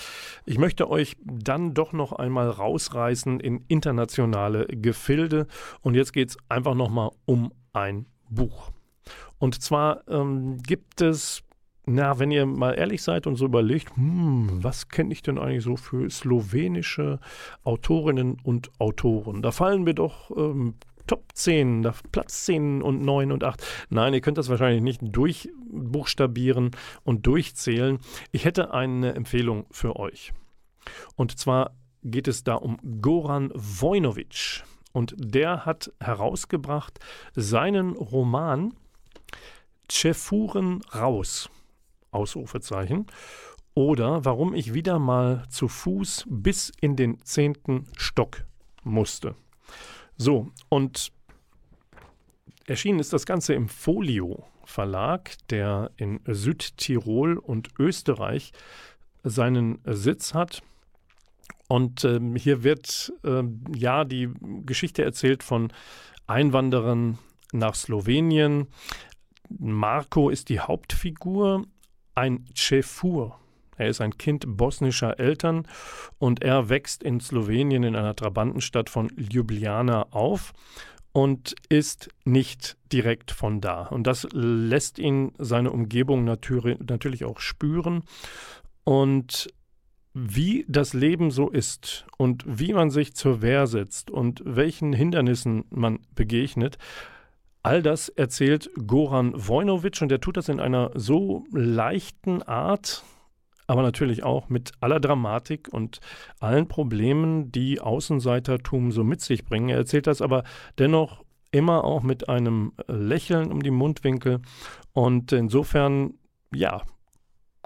ich 0.44 0.58
möchte 0.58 0.90
euch 0.90 1.16
dann 1.24 1.72
doch 1.72 1.92
noch 1.92 2.12
einmal 2.12 2.50
rausreißen 2.50 3.40
in 3.40 3.64
internationale 3.68 4.66
Gefilde 4.66 5.46
und 5.80 5.94
jetzt 5.94 6.12
geht 6.12 6.30
es 6.30 6.36
einfach 6.48 6.74
nochmal 6.74 7.10
um 7.24 7.52
ein 7.72 8.06
Buch. 8.28 8.70
Und 9.38 9.62
zwar 9.62 10.06
ähm, 10.08 10.58
gibt 10.62 11.00
es 11.00 11.42
na, 11.87 12.18
wenn 12.18 12.30
ihr 12.30 12.47
mal 12.47 12.72
ehrlich 12.72 13.03
seid 13.03 13.26
und 13.26 13.37
so 13.37 13.45
überlegt, 13.45 13.97
hm, 13.97 14.62
was 14.62 14.89
kenne 14.89 15.12
ich 15.12 15.22
denn 15.22 15.39
eigentlich 15.39 15.64
so 15.64 15.76
für 15.76 16.09
slowenische 16.09 17.20
Autorinnen 17.62 18.39
und 18.43 18.70
Autoren? 18.78 19.43
Da 19.43 19.53
fallen 19.53 19.82
mir 19.82 19.95
doch 19.95 20.30
ähm, 20.37 20.74
Top 21.07 21.24
10, 21.35 21.82
da 21.82 21.95
Platz 22.12 22.47
10 22.47 22.80
und 22.80 23.03
9 23.03 23.32
und 23.32 23.45
8. 23.45 23.62
Nein, 23.91 24.14
ihr 24.14 24.22
könnt 24.22 24.39
das 24.39 24.49
wahrscheinlich 24.49 24.82
nicht 24.82 25.01
durchbuchstabieren 25.03 26.70
und 27.03 27.26
durchzählen. 27.26 27.99
Ich 28.32 28.47
hätte 28.47 28.72
eine 28.72 29.14
Empfehlung 29.14 29.66
für 29.70 29.97
euch. 29.97 30.32
Und 31.16 31.39
zwar 31.39 31.76
geht 32.03 32.28
es 32.28 32.45
da 32.45 32.55
um 32.55 32.78
Goran 33.03 33.53
Vojnovic. 33.55 34.64
Und 34.93 35.14
der 35.18 35.66
hat 35.66 35.93
herausgebracht 36.01 36.99
seinen 37.35 37.97
Roman 37.97 38.72
Chefuren 39.91 40.80
raus. 40.95 41.51
Ausrufezeichen. 42.14 43.06
Oder 43.74 44.24
warum 44.24 44.54
ich 44.54 44.72
wieder 44.72 44.98
mal 44.98 45.44
zu 45.48 45.68
Fuß 45.68 46.26
bis 46.28 46.72
in 46.80 46.94
den 46.94 47.20
zehnten 47.24 47.86
Stock 47.96 48.44
musste. 48.84 49.34
So, 50.16 50.48
und 50.68 51.10
erschienen 52.66 53.00
ist 53.00 53.12
das 53.12 53.26
Ganze 53.26 53.54
im 53.54 53.68
Folio 53.68 54.46
Verlag, 54.64 55.36
der 55.50 55.90
in 55.96 56.20
Südtirol 56.26 57.36
und 57.36 57.68
Österreich 57.78 58.52
seinen 59.24 59.80
Sitz 59.84 60.34
hat. 60.34 60.62
Und 61.68 62.04
ähm, 62.04 62.36
hier 62.36 62.62
wird 62.62 63.12
ähm, 63.24 63.64
ja 63.74 64.04
die 64.04 64.30
Geschichte 64.64 65.02
erzählt 65.02 65.42
von 65.42 65.72
Einwanderern 66.26 67.18
nach 67.52 67.74
Slowenien. 67.74 68.68
Marco 69.58 70.30
ist 70.30 70.48
die 70.48 70.60
Hauptfigur 70.60 71.66
ein 72.14 72.44
Cefur. 72.54 73.38
Er 73.76 73.88
ist 73.88 74.00
ein 74.00 74.16
Kind 74.18 74.44
bosnischer 74.46 75.18
Eltern 75.18 75.66
und 76.18 76.42
er 76.42 76.68
wächst 76.68 77.02
in 77.02 77.20
Slowenien 77.20 77.82
in 77.82 77.96
einer 77.96 78.14
Trabantenstadt 78.14 78.88
von 78.88 79.10
Ljubljana 79.16 80.12
auf 80.12 80.52
und 81.12 81.54
ist 81.68 82.08
nicht 82.24 82.76
direkt 82.92 83.30
von 83.30 83.60
da. 83.60 83.86
Und 83.86 84.06
das 84.06 84.26
lässt 84.32 84.98
ihn 84.98 85.32
seine 85.38 85.70
Umgebung 85.70 86.24
natürlich 86.24 87.24
auch 87.24 87.40
spüren. 87.40 88.02
Und 88.84 89.48
wie 90.12 90.64
das 90.68 90.92
Leben 90.92 91.30
so 91.30 91.50
ist 91.50 92.06
und 92.18 92.44
wie 92.46 92.72
man 92.72 92.90
sich 92.90 93.14
zur 93.14 93.42
Wehr 93.42 93.66
setzt 93.66 94.10
und 94.10 94.42
welchen 94.44 94.92
Hindernissen 94.92 95.64
man 95.70 96.00
begegnet, 96.14 96.78
All 97.64 97.80
das 97.82 98.10
erzählt 98.10 98.70
Goran 98.86 99.32
Vojnovic 99.34 100.02
und 100.02 100.12
er 100.12 100.20
tut 100.20 100.36
das 100.36 100.50
in 100.50 100.60
einer 100.60 100.90
so 100.94 101.46
leichten 101.50 102.42
Art, 102.42 103.02
aber 103.66 103.80
natürlich 103.80 104.22
auch 104.22 104.50
mit 104.50 104.72
aller 104.80 105.00
Dramatik 105.00 105.72
und 105.72 106.00
allen 106.40 106.68
Problemen, 106.68 107.52
die 107.52 107.80
Außenseitertum 107.80 108.92
so 108.92 109.02
mit 109.02 109.22
sich 109.22 109.46
bringen. 109.46 109.70
Er 109.70 109.78
erzählt 109.78 110.06
das 110.06 110.20
aber 110.20 110.44
dennoch 110.78 111.24
immer 111.52 111.84
auch 111.84 112.02
mit 112.02 112.28
einem 112.28 112.74
Lächeln 112.86 113.50
um 113.50 113.62
die 113.62 113.70
Mundwinkel 113.70 114.42
und 114.92 115.32
insofern 115.32 116.18
ja, 116.54 116.82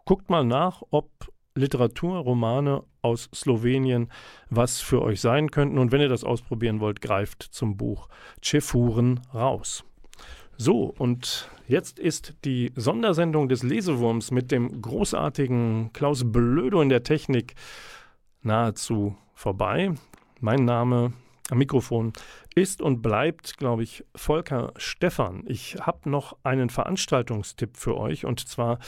guckt 0.04 0.30
mal 0.30 0.44
nach, 0.44 0.84
ob 0.90 1.10
Literatur, 1.56 2.18
Romane 2.18 2.84
aus 3.02 3.28
Slowenien 3.34 4.10
was 4.50 4.80
für 4.80 5.02
euch 5.02 5.20
sein 5.20 5.50
könnten. 5.50 5.78
Und 5.78 5.92
wenn 5.92 6.00
ihr 6.00 6.08
das 6.08 6.24
ausprobieren 6.24 6.80
wollt, 6.80 7.00
greift 7.00 7.42
zum 7.42 7.76
Buch 7.76 8.08
Chefuren 8.42 9.20
raus. 9.34 9.84
So, 10.56 10.92
und 10.98 11.48
jetzt 11.68 11.98
ist 12.00 12.34
die 12.44 12.72
Sondersendung 12.74 13.48
des 13.48 13.62
Lesewurms 13.62 14.32
mit 14.32 14.50
dem 14.50 14.82
großartigen 14.82 15.92
Klaus 15.92 16.30
Blödo 16.30 16.82
in 16.82 16.88
der 16.88 17.04
Technik 17.04 17.54
nahezu 18.42 19.16
vorbei. 19.34 19.92
Mein 20.40 20.64
Name 20.64 21.12
am 21.50 21.58
Mikrofon 21.58 22.12
ist 22.54 22.82
und 22.82 23.02
bleibt, 23.02 23.56
glaube 23.56 23.82
ich, 23.82 24.04
Volker 24.14 24.72
Stephan. 24.76 25.44
Ich 25.46 25.76
habe 25.80 26.10
noch 26.10 26.36
einen 26.42 26.70
Veranstaltungstipp 26.70 27.76
für 27.76 27.96
euch 27.96 28.24
und 28.24 28.46
zwar, 28.48 28.78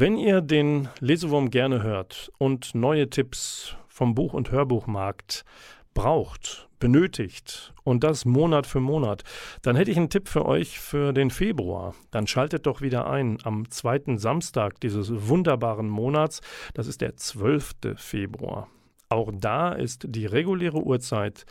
wenn 0.00 0.16
ihr 0.16 0.40
den 0.40 0.88
Lesewurm 1.00 1.50
gerne 1.50 1.82
hört 1.82 2.32
und 2.38 2.74
neue 2.74 3.10
Tipps 3.10 3.76
vom 3.86 4.14
Buch- 4.14 4.32
und 4.32 4.50
Hörbuchmarkt 4.50 5.44
braucht, 5.92 6.70
benötigt 6.78 7.74
und 7.84 8.02
das 8.02 8.24
Monat 8.24 8.66
für 8.66 8.80
Monat, 8.80 9.24
dann 9.60 9.76
hätte 9.76 9.90
ich 9.90 9.98
einen 9.98 10.08
Tipp 10.08 10.28
für 10.28 10.46
euch 10.46 10.80
für 10.80 11.12
den 11.12 11.30
Februar. 11.30 11.94
Dann 12.12 12.26
schaltet 12.26 12.64
doch 12.64 12.80
wieder 12.80 13.10
ein 13.10 13.36
am 13.44 13.70
zweiten 13.70 14.16
Samstag 14.16 14.80
dieses 14.80 15.28
wunderbaren 15.28 15.90
Monats. 15.90 16.40
Das 16.72 16.86
ist 16.86 17.02
der 17.02 17.16
12. 17.16 17.96
Februar. 17.96 18.68
Auch 19.10 19.30
da 19.34 19.72
ist 19.72 20.06
die 20.08 20.24
reguläre 20.24 20.82
Uhrzeit 20.82 21.44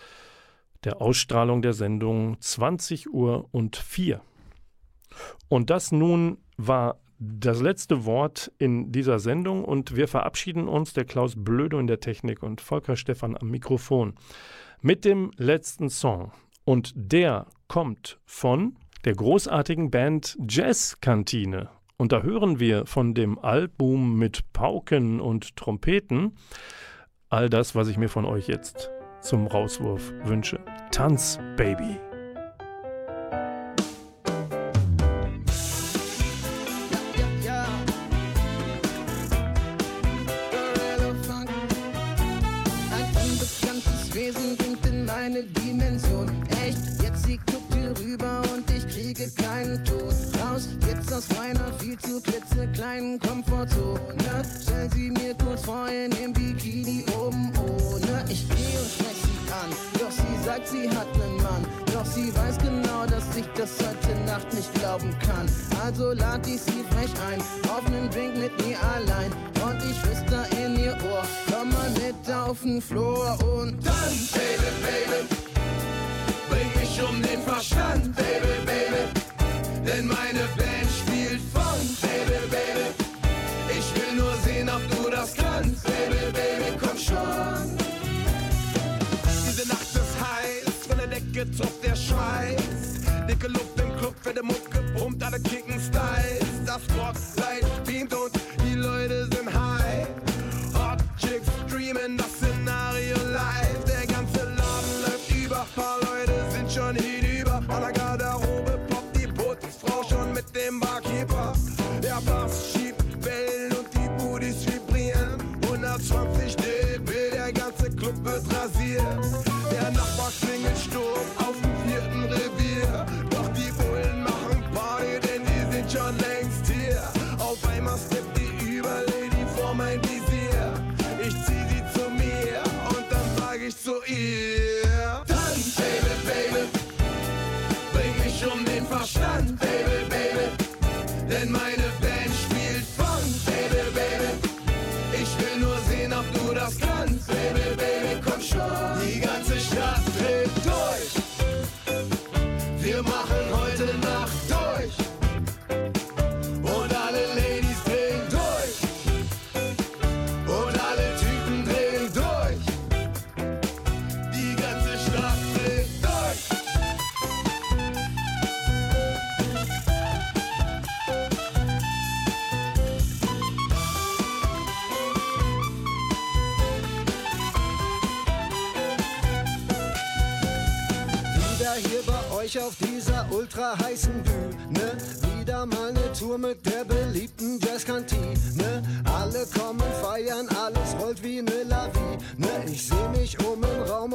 der 0.86 1.04
Ausstrahlung 1.04 1.62
der 1.62 1.74
Sendung 1.74 2.42
20 2.42 3.14
Uhr 3.14 3.48
und 3.52 3.76
4. 3.76 4.22
Und 5.50 5.70
das 5.70 5.92
nun 5.92 6.40
war 6.58 6.98
das 7.20 7.62
letzte 7.62 8.06
Wort 8.06 8.52
in 8.58 8.92
dieser 8.92 9.20
Sendung 9.20 9.66
und 9.66 9.96
wir 9.96 10.08
verabschieden 10.08 10.68
uns, 10.68 10.94
der 10.94 11.06
Klaus 11.06 11.34
Blödo 11.36 11.78
in 11.80 11.88
der 11.88 12.00
Technik 12.00 12.42
und 12.42 12.62
Volker 12.62 12.96
Stephan 12.96 13.38
am 13.38 13.50
Mikrofon, 13.50 14.16
mit 14.82 15.06
dem 15.06 15.32
letzten 15.36 15.90
Song. 15.90 16.32
Und 16.64 16.94
der 16.96 17.48
kommt 17.68 18.20
von 18.26 18.78
der 19.06 19.16
großartigen 19.16 19.92
Band 19.92 20.38
Jazzkantine. 20.48 21.70
Und 21.98 22.14
da 22.14 22.22
hören 22.22 22.60
wir 22.60 22.86
von 22.86 23.14
dem 23.14 23.38
Album 23.40 24.18
mit 24.18 24.54
Pauken 24.54 25.20
und 25.20 25.58
Trompeten 25.58 26.38
all 27.30 27.50
das, 27.50 27.76
was 27.76 27.90
ich 27.90 27.98
mir 27.98 28.10
von 28.10 28.26
euch 28.26 28.48
jetzt 28.48 28.90
zum 29.22 29.48
Rauswurf 29.48 30.14
wünsche. 30.24 30.60
Tanz, 30.92 31.40
Baby. 31.58 32.00
Kriege 49.14 49.32
keinen 49.32 49.84
Tod. 49.86 50.14
Raus, 50.40 50.68
jetzt 50.88 51.12
aus 51.12 51.28
meiner 51.38 51.74
viel 51.80 51.98
zu 51.98 52.22
klitzekleinen 52.22 53.20
Komfortzone. 53.20 54.00
Stell 54.62 54.90
sie 54.92 55.10
mir 55.10 55.34
kurz 55.36 55.64
vor 55.64 55.88
in 55.88 56.12
dem 56.12 56.34
Bikini 56.34 57.06
oben 57.18 57.52
ohne. 57.58 58.26
Ich 58.30 58.48
gehe 58.50 58.80
und 58.80 58.90
sprech 58.90 59.20
sie 59.24 59.52
an, 59.52 59.70
doch 60.00 60.12
sie 60.12 60.46
sagt, 60.46 60.68
sie 60.68 60.90
hat 60.90 61.08
nen 61.18 61.38
Mann. 61.38 61.66
Doch 61.94 62.06
sie 62.06 62.34
weiß 62.36 62.58
genau, 62.60 63.06
dass 63.08 63.36
ich 63.36 63.46
das 63.58 63.72
heute 63.80 64.20
Nacht 64.26 64.54
nicht 64.54 64.72
glauben 64.76 65.16
kann. 65.20 65.50
Also 65.84 66.14
lad 66.14 66.46
ich 66.46 66.62
sie 66.62 66.84
frech 66.92 67.14
ein, 67.32 67.42
auf 67.70 67.88
nen 67.90 68.10
Drink 68.12 68.38
mit 68.38 68.56
mir 68.66 68.78
allein. 68.94 69.32
Und 69.66 69.78
ich 69.90 69.98
wüsste 70.06 70.46
in 70.64 70.78
ihr 70.80 70.96
Ohr, 71.12 71.24
komm 71.52 71.70
mal 71.70 71.90
mit 71.92 72.32
auf 72.32 72.62
den 72.62 72.82
Flur 72.82 73.38
und 73.58 73.84
dann, 73.86 74.14
Baby, 74.34 74.70
Baby, 74.84 75.36
bring 76.50 76.79
mich 77.00 77.10
um 77.10 77.22
den 77.22 77.42
Verstand, 77.42 78.16
Baby, 78.16 78.66
Baby. 78.66 79.86
Denn 79.86 80.08
meine 80.08 80.46
Band 80.58 80.90
spielt 81.02 81.42
Funk, 81.54 82.02
Baby, 82.02 82.40
Baby. 82.50 82.88
Ich 83.70 83.96
will 83.96 84.18
nur 84.18 84.34
sehen, 84.44 84.70
ob 84.70 84.82
du 84.90 85.10
das 85.10 85.36
kannst, 85.36 85.84
Baby, 85.84 86.32
Baby, 86.34 86.78
komm 86.80 86.98
schon. 86.98 87.78
Diese 89.48 89.68
Nacht 89.68 89.94
ist 89.94 90.16
heiß, 90.20 90.88
von 90.88 90.98
der 90.98 91.08
Decke 91.08 91.50
tropft 91.52 91.84
der 91.84 91.96
Schweiß. 91.96 93.28
Dicke 93.28 93.48
Luft 93.48 93.80
im 93.80 93.96
Club, 93.98 94.16
fette 94.22 94.44
Mucke, 94.44 94.82
brummt 94.96 95.24
alle 95.24 95.40
kicken 95.40 95.80
Styles. 95.80 96.50
Das 96.66 96.82
Spotlight 96.84 97.84
beamt 97.86 98.14
und 98.14 98.39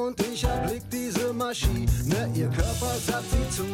und 0.07 0.21
ich 0.21 0.45
erblick 0.45 0.83
diese 0.91 1.33
Maschine. 1.33 1.89
Ihr 2.35 2.49
Körper 2.49 2.95
sagt 3.07 3.25
sie 3.31 3.57
zu, 3.57 3.65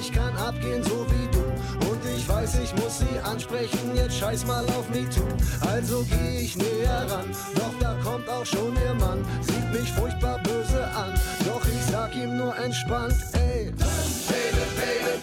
ich 0.00 0.12
kann 0.12 0.36
abgehen 0.36 0.82
so 0.84 1.06
wie 1.10 1.28
du. 1.34 1.44
Und 1.90 2.00
ich 2.16 2.28
weiß, 2.28 2.60
ich 2.62 2.74
muss 2.76 2.98
sie 3.00 3.18
ansprechen, 3.24 3.96
jetzt 3.96 4.16
scheiß 4.16 4.46
mal 4.46 4.64
auf 4.66 4.88
me 4.90 5.08
too. 5.10 5.26
Also 5.68 6.04
geh 6.08 6.40
ich 6.44 6.56
näher 6.56 7.06
ran, 7.08 7.30
doch 7.54 7.74
da 7.80 7.96
kommt 8.04 8.28
auch 8.28 8.46
schon 8.46 8.74
ihr 8.86 8.94
Mann. 8.94 9.24
Sieht 9.40 9.80
mich 9.80 9.90
furchtbar 9.92 10.38
böse 10.42 10.84
an, 10.94 11.12
doch 11.46 11.62
ich 11.64 11.90
sag 11.90 12.14
ihm 12.14 12.36
nur 12.36 12.56
entspannt, 12.56 13.16
ey. 13.32 13.72
Baby, 14.30 14.64
Baby, 14.78 15.14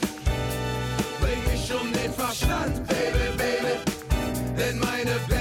bring 1.21 1.53
mich 1.53 1.71
um 1.73 1.93
den 1.93 2.13
Verstand, 2.13 2.75
Baby, 2.87 3.27
Baby. 3.37 3.73
Denn 4.57 4.79
meine 4.79 5.15
Band 5.29 5.36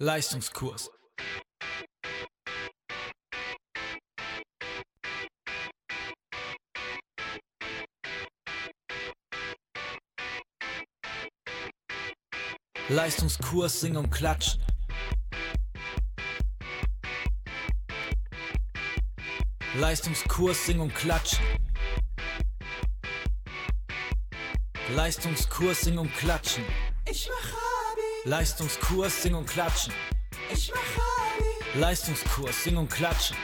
Leistungskurs. 0.00 0.92
Leistungskurs, 12.88 13.80
sing 13.80 13.96
und 13.96 14.08
klatschen. 14.10 14.62
Leistungskurs, 19.74 20.64
sing 20.64 20.78
und 20.78 20.94
klatschen. 20.94 21.44
Leistungskurs, 24.94 25.80
sing 25.80 25.98
und 25.98 26.14
klatschen. 26.14 26.64
Ich 27.04 27.28
mach 27.28 27.52
Abi. 27.52 27.67
Leistungskurs, 28.28 29.22
sing 29.22 29.34
und 29.34 29.46
klatschen. 29.46 29.94
Ich 30.52 30.70
mach 30.70 30.78
Abi. 30.78 31.80
Leistungskurs, 31.80 32.62
sing 32.62 32.76
und 32.76 32.90
klatschen. 32.90 33.34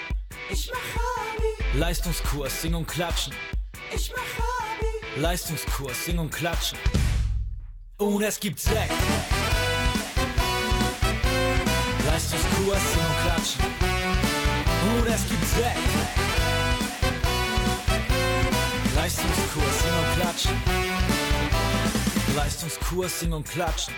Ich 0.50 0.70
mach 0.70 0.76
Abi. 0.76 1.78
Leistungskurs, 1.78 2.60
sing 2.60 2.74
und 2.74 2.86
klatschen. 2.86 3.32
Ich 3.94 4.12
mach 4.12 4.18
Abi. 4.18 5.22
Leistungskurs, 5.22 6.04
sing 6.04 6.18
und 6.18 6.30
klatschen. 6.30 6.78
Und 7.96 8.22
es 8.24 8.38
gibt 8.38 8.60
Sekt. 8.60 8.92
Leistungskurs, 12.06 12.82
sing 12.92 13.04
und 13.08 13.22
klatschen. 13.24 13.64
Und 14.98 15.06
es 15.08 15.28
gibt 15.30 15.46
Sekt. 15.46 15.78
Leistungskurs, 18.94 19.78
sing 19.82 19.94
und 19.94 20.20
klatschen. 20.20 20.62
Leistungskurs, 22.36 23.20
sing 23.20 23.32
und 23.32 23.48
klatschen. 23.48 23.94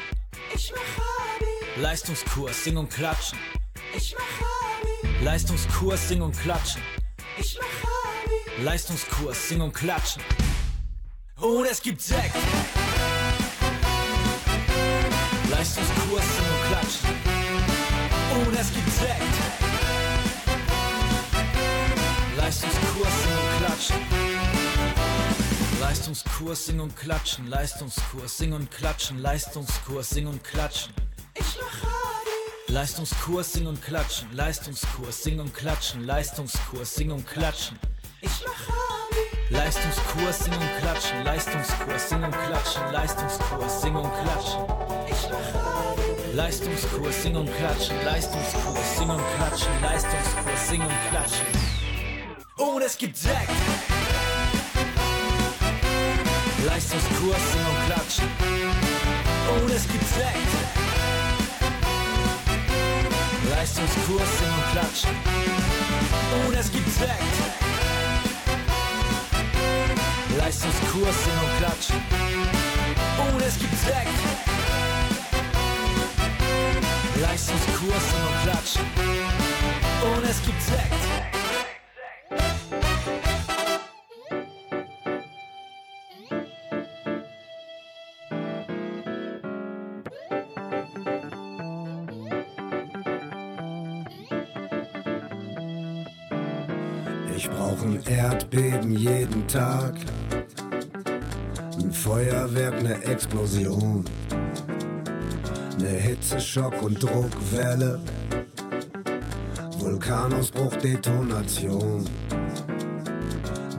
Ich 0.55 0.73
mach 0.73 1.05
Abi. 1.05 1.81
Leistungskurs, 1.81 2.65
sing 2.65 2.77
und 2.77 2.91
klatschen. 2.91 3.39
Ich 3.97 4.15
mach 4.15 4.47
Abi. 4.81 5.25
Leistungskurs, 5.25 6.09
sing 6.09 6.23
und 6.23 6.39
klatschen. 6.39 6.83
Ich 7.39 7.59
mach 7.61 7.91
Abi. 7.91 8.65
Leistungskurs, 8.65 9.49
sing 9.49 9.61
und 9.61 9.73
klatschen. 9.73 10.23
Und 11.41 11.67
es 11.67 11.83
gibt 11.83 12.01
Sekt. 12.01 12.35
Leistungskurs, 15.51 16.25
sing 16.37 16.47
und 16.55 16.63
klatschen. 16.69 17.11
Und 18.37 18.59
es 18.59 18.73
gibt 18.73 18.91
Sekt. 18.93 19.37
Leistungskurs, 22.37 23.13
sing 23.23 23.33
und 23.33 23.59
klatschen. 23.59 24.36
Leistungskurs, 25.89 26.67
sing 26.67 26.81
und 26.81 26.97
klatschen. 26.97 27.47
Leistungskurs, 27.47 28.39
sing 28.39 28.53
und 28.53 28.69
klatschen. 28.73 29.21
Leistungskurs, 29.21 30.11
sing 30.11 30.27
und 30.27 30.43
klatschen. 30.43 30.93
Ich 31.35 31.61
mach. 31.61 32.75
Leistungskurs, 32.75 33.53
sing 33.53 33.69
und 33.69 33.81
klatschen. 33.81 34.27
Leistungskurs, 34.35 35.23
sing 35.23 35.39
und 35.39 35.55
klatschen. 35.55 36.05
Leistungskurs, 36.05 36.93
sing 36.93 37.13
und 37.13 37.25
klatschen. 37.25 37.79
Ich 38.21 38.33
mach. 38.45 39.51
Leistungskurs, 39.51 40.39
sing 40.41 40.55
und 40.55 40.77
klatschen. 40.81 41.25
Leistungskurs, 41.25 42.09
sing 42.09 42.25
und 42.25 42.33
klatschen. 42.33 42.83
Leistungskurs, 42.93 43.81
sing 43.81 43.95
und 43.95 44.13
klatschen. 44.23 44.63
Ich 45.07 45.31
mach. 45.31 46.35
Leistungskurs, 46.35 47.23
sing 47.23 47.37
und 47.37 47.57
klatschen. 47.59 48.05
Leistungskurs, 48.05 48.97
sing 48.99 49.09
und 49.09 49.23
klatschen. 49.37 49.83
Leistungskurs, 49.83 50.69
sing 50.69 50.81
und 50.81 50.95
klatschen. 51.11 51.47
Und 52.57 52.83
es 52.83 52.99
gibt 52.99 53.17
Sekt. 53.17 53.96
Leistungskurs, 56.67 57.39
sing 57.53 57.65
und 57.65 57.87
klatschen. 57.87 58.29
Und 59.55 59.71
es 59.71 59.87
gibt 59.87 60.05
Sekt. 60.09 60.53
Leistungskurs, 63.49 64.29
sing 64.39 64.53
und 64.59 64.73
klatschen. 64.73 65.11
Und 66.45 66.55
es 66.57 66.73
gibt 66.73 66.91
Sekt. 66.91 67.37
Leistungskurs, 70.37 71.17
sing 71.25 71.39
und 71.45 71.59
klatschen. 71.59 72.03
Und 73.33 73.43
es 73.43 73.59
gibt 73.61 73.79
Sekt. 73.79 74.19
Leistungskurs, 77.23 78.03
sing 78.11 78.25
und 78.27 78.43
klatschen. 78.43 78.87
Und 80.03 80.25
es 80.25 80.43
gibt 80.43 80.63
Sekt. 80.63 81.27
Ich 97.37 97.51
brauch 97.51 97.83
ein 97.83 98.03
Erdbeben 98.07 98.97
jeden 98.97 99.47
Tag. 99.47 99.95
Ein 101.79 101.93
Feuerwerk, 101.93 102.83
ne 102.83 103.05
Explosion. 103.05 104.07
Ne 105.79 105.89
Hitzeschock 105.89 106.83
und 106.83 107.03
Druckwelle. 107.03 108.01
Vulkanausbruch, 109.79 110.77
Detonation. 110.77 112.05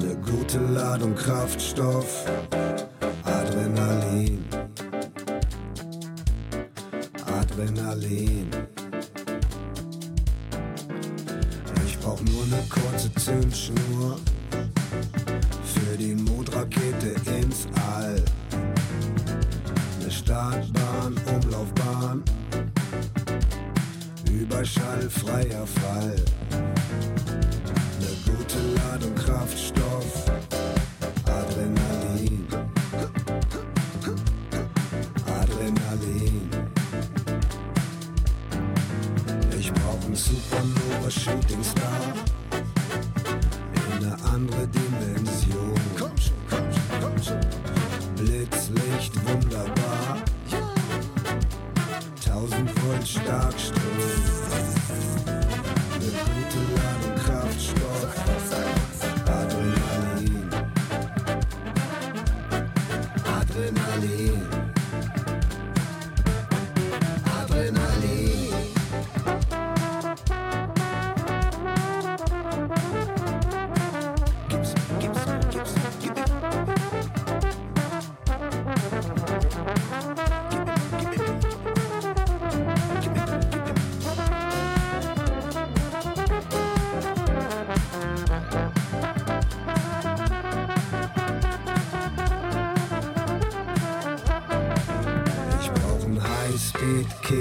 Ne 0.01 0.16
gute 0.24 0.60
Ladung 0.60 1.16
Kraftstoff. 1.16 2.26
Adrenalin. 3.24 4.45
Adrenalin. 7.26 8.51
Attention. 13.28 13.87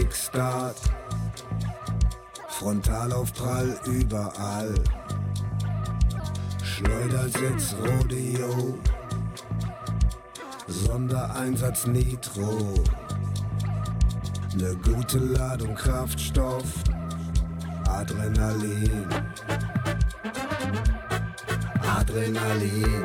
High-Speed-Kickstart. 0.06 0.76
Frontalaufprall 2.48 3.78
überall. 3.86 4.74
Schleudersitz 6.62 7.74
Rodeo. 7.80 8.78
Sondereinsatz 10.66 11.86
Nitro. 11.86 12.74
Ne 14.54 14.76
gute 14.76 15.18
Ladung 15.18 15.74
Kraftstoff. 15.74 16.64
Adrenalin. 17.88 19.06
Adrenalin. 21.98 23.04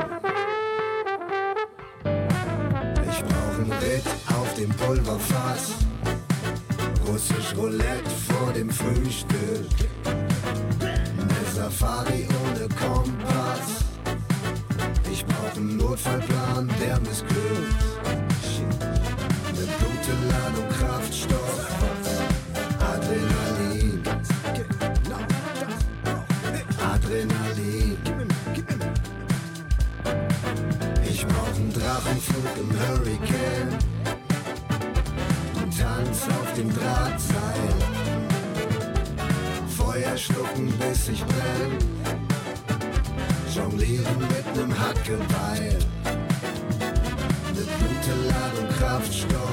Ich 3.09 3.23
brauch 3.23 3.59
einen 3.59 3.71
Ritt 3.73 4.07
auf 4.33 4.53
dem 4.55 4.69
Pulverfass. 4.69 5.90
Russisch 7.11 7.53
Roulette 7.57 8.09
vor 8.29 8.53
dem 8.53 8.69
Frühstück. 8.69 9.67
Eine 10.05 11.45
Safari 11.53 12.25
ohne 12.45 12.69
Kompass. 12.69 13.83
Ich 15.11 15.25
brauch 15.25 15.57
einen 15.57 15.75
Notfallplan, 15.75 16.69
der 16.79 17.01
missglückt. 17.01 17.75
Eine 19.45 19.67
gute 19.81 20.13
Ladung 20.31 20.69
Kraftstoff. 20.69 21.67
Adrenalin. 22.79 24.01
Adrenalin. 26.93 27.97
Ich 31.09 31.27
brauch 31.27 31.55
einen 31.57 31.73
Drachenflug 31.73 32.57
im 32.57 32.71
Hurricane. 32.79 33.90
Tanz 36.03 36.23
auf 36.29 36.53
dem 36.53 36.73
Drahtseil. 36.73 37.69
Feuer 39.77 40.17
schlucken, 40.17 40.73
bis 40.79 41.09
ich 41.09 41.23
brenn. 41.23 41.77
Jonglieren 43.53 44.19
mit 44.19 44.55
nem 44.55 44.79
Hackgeweih. 44.79 45.77
Eine 47.45 47.63
gute 47.77 48.13
Ladung 48.27 48.69
Kraftstoff. 48.79 49.50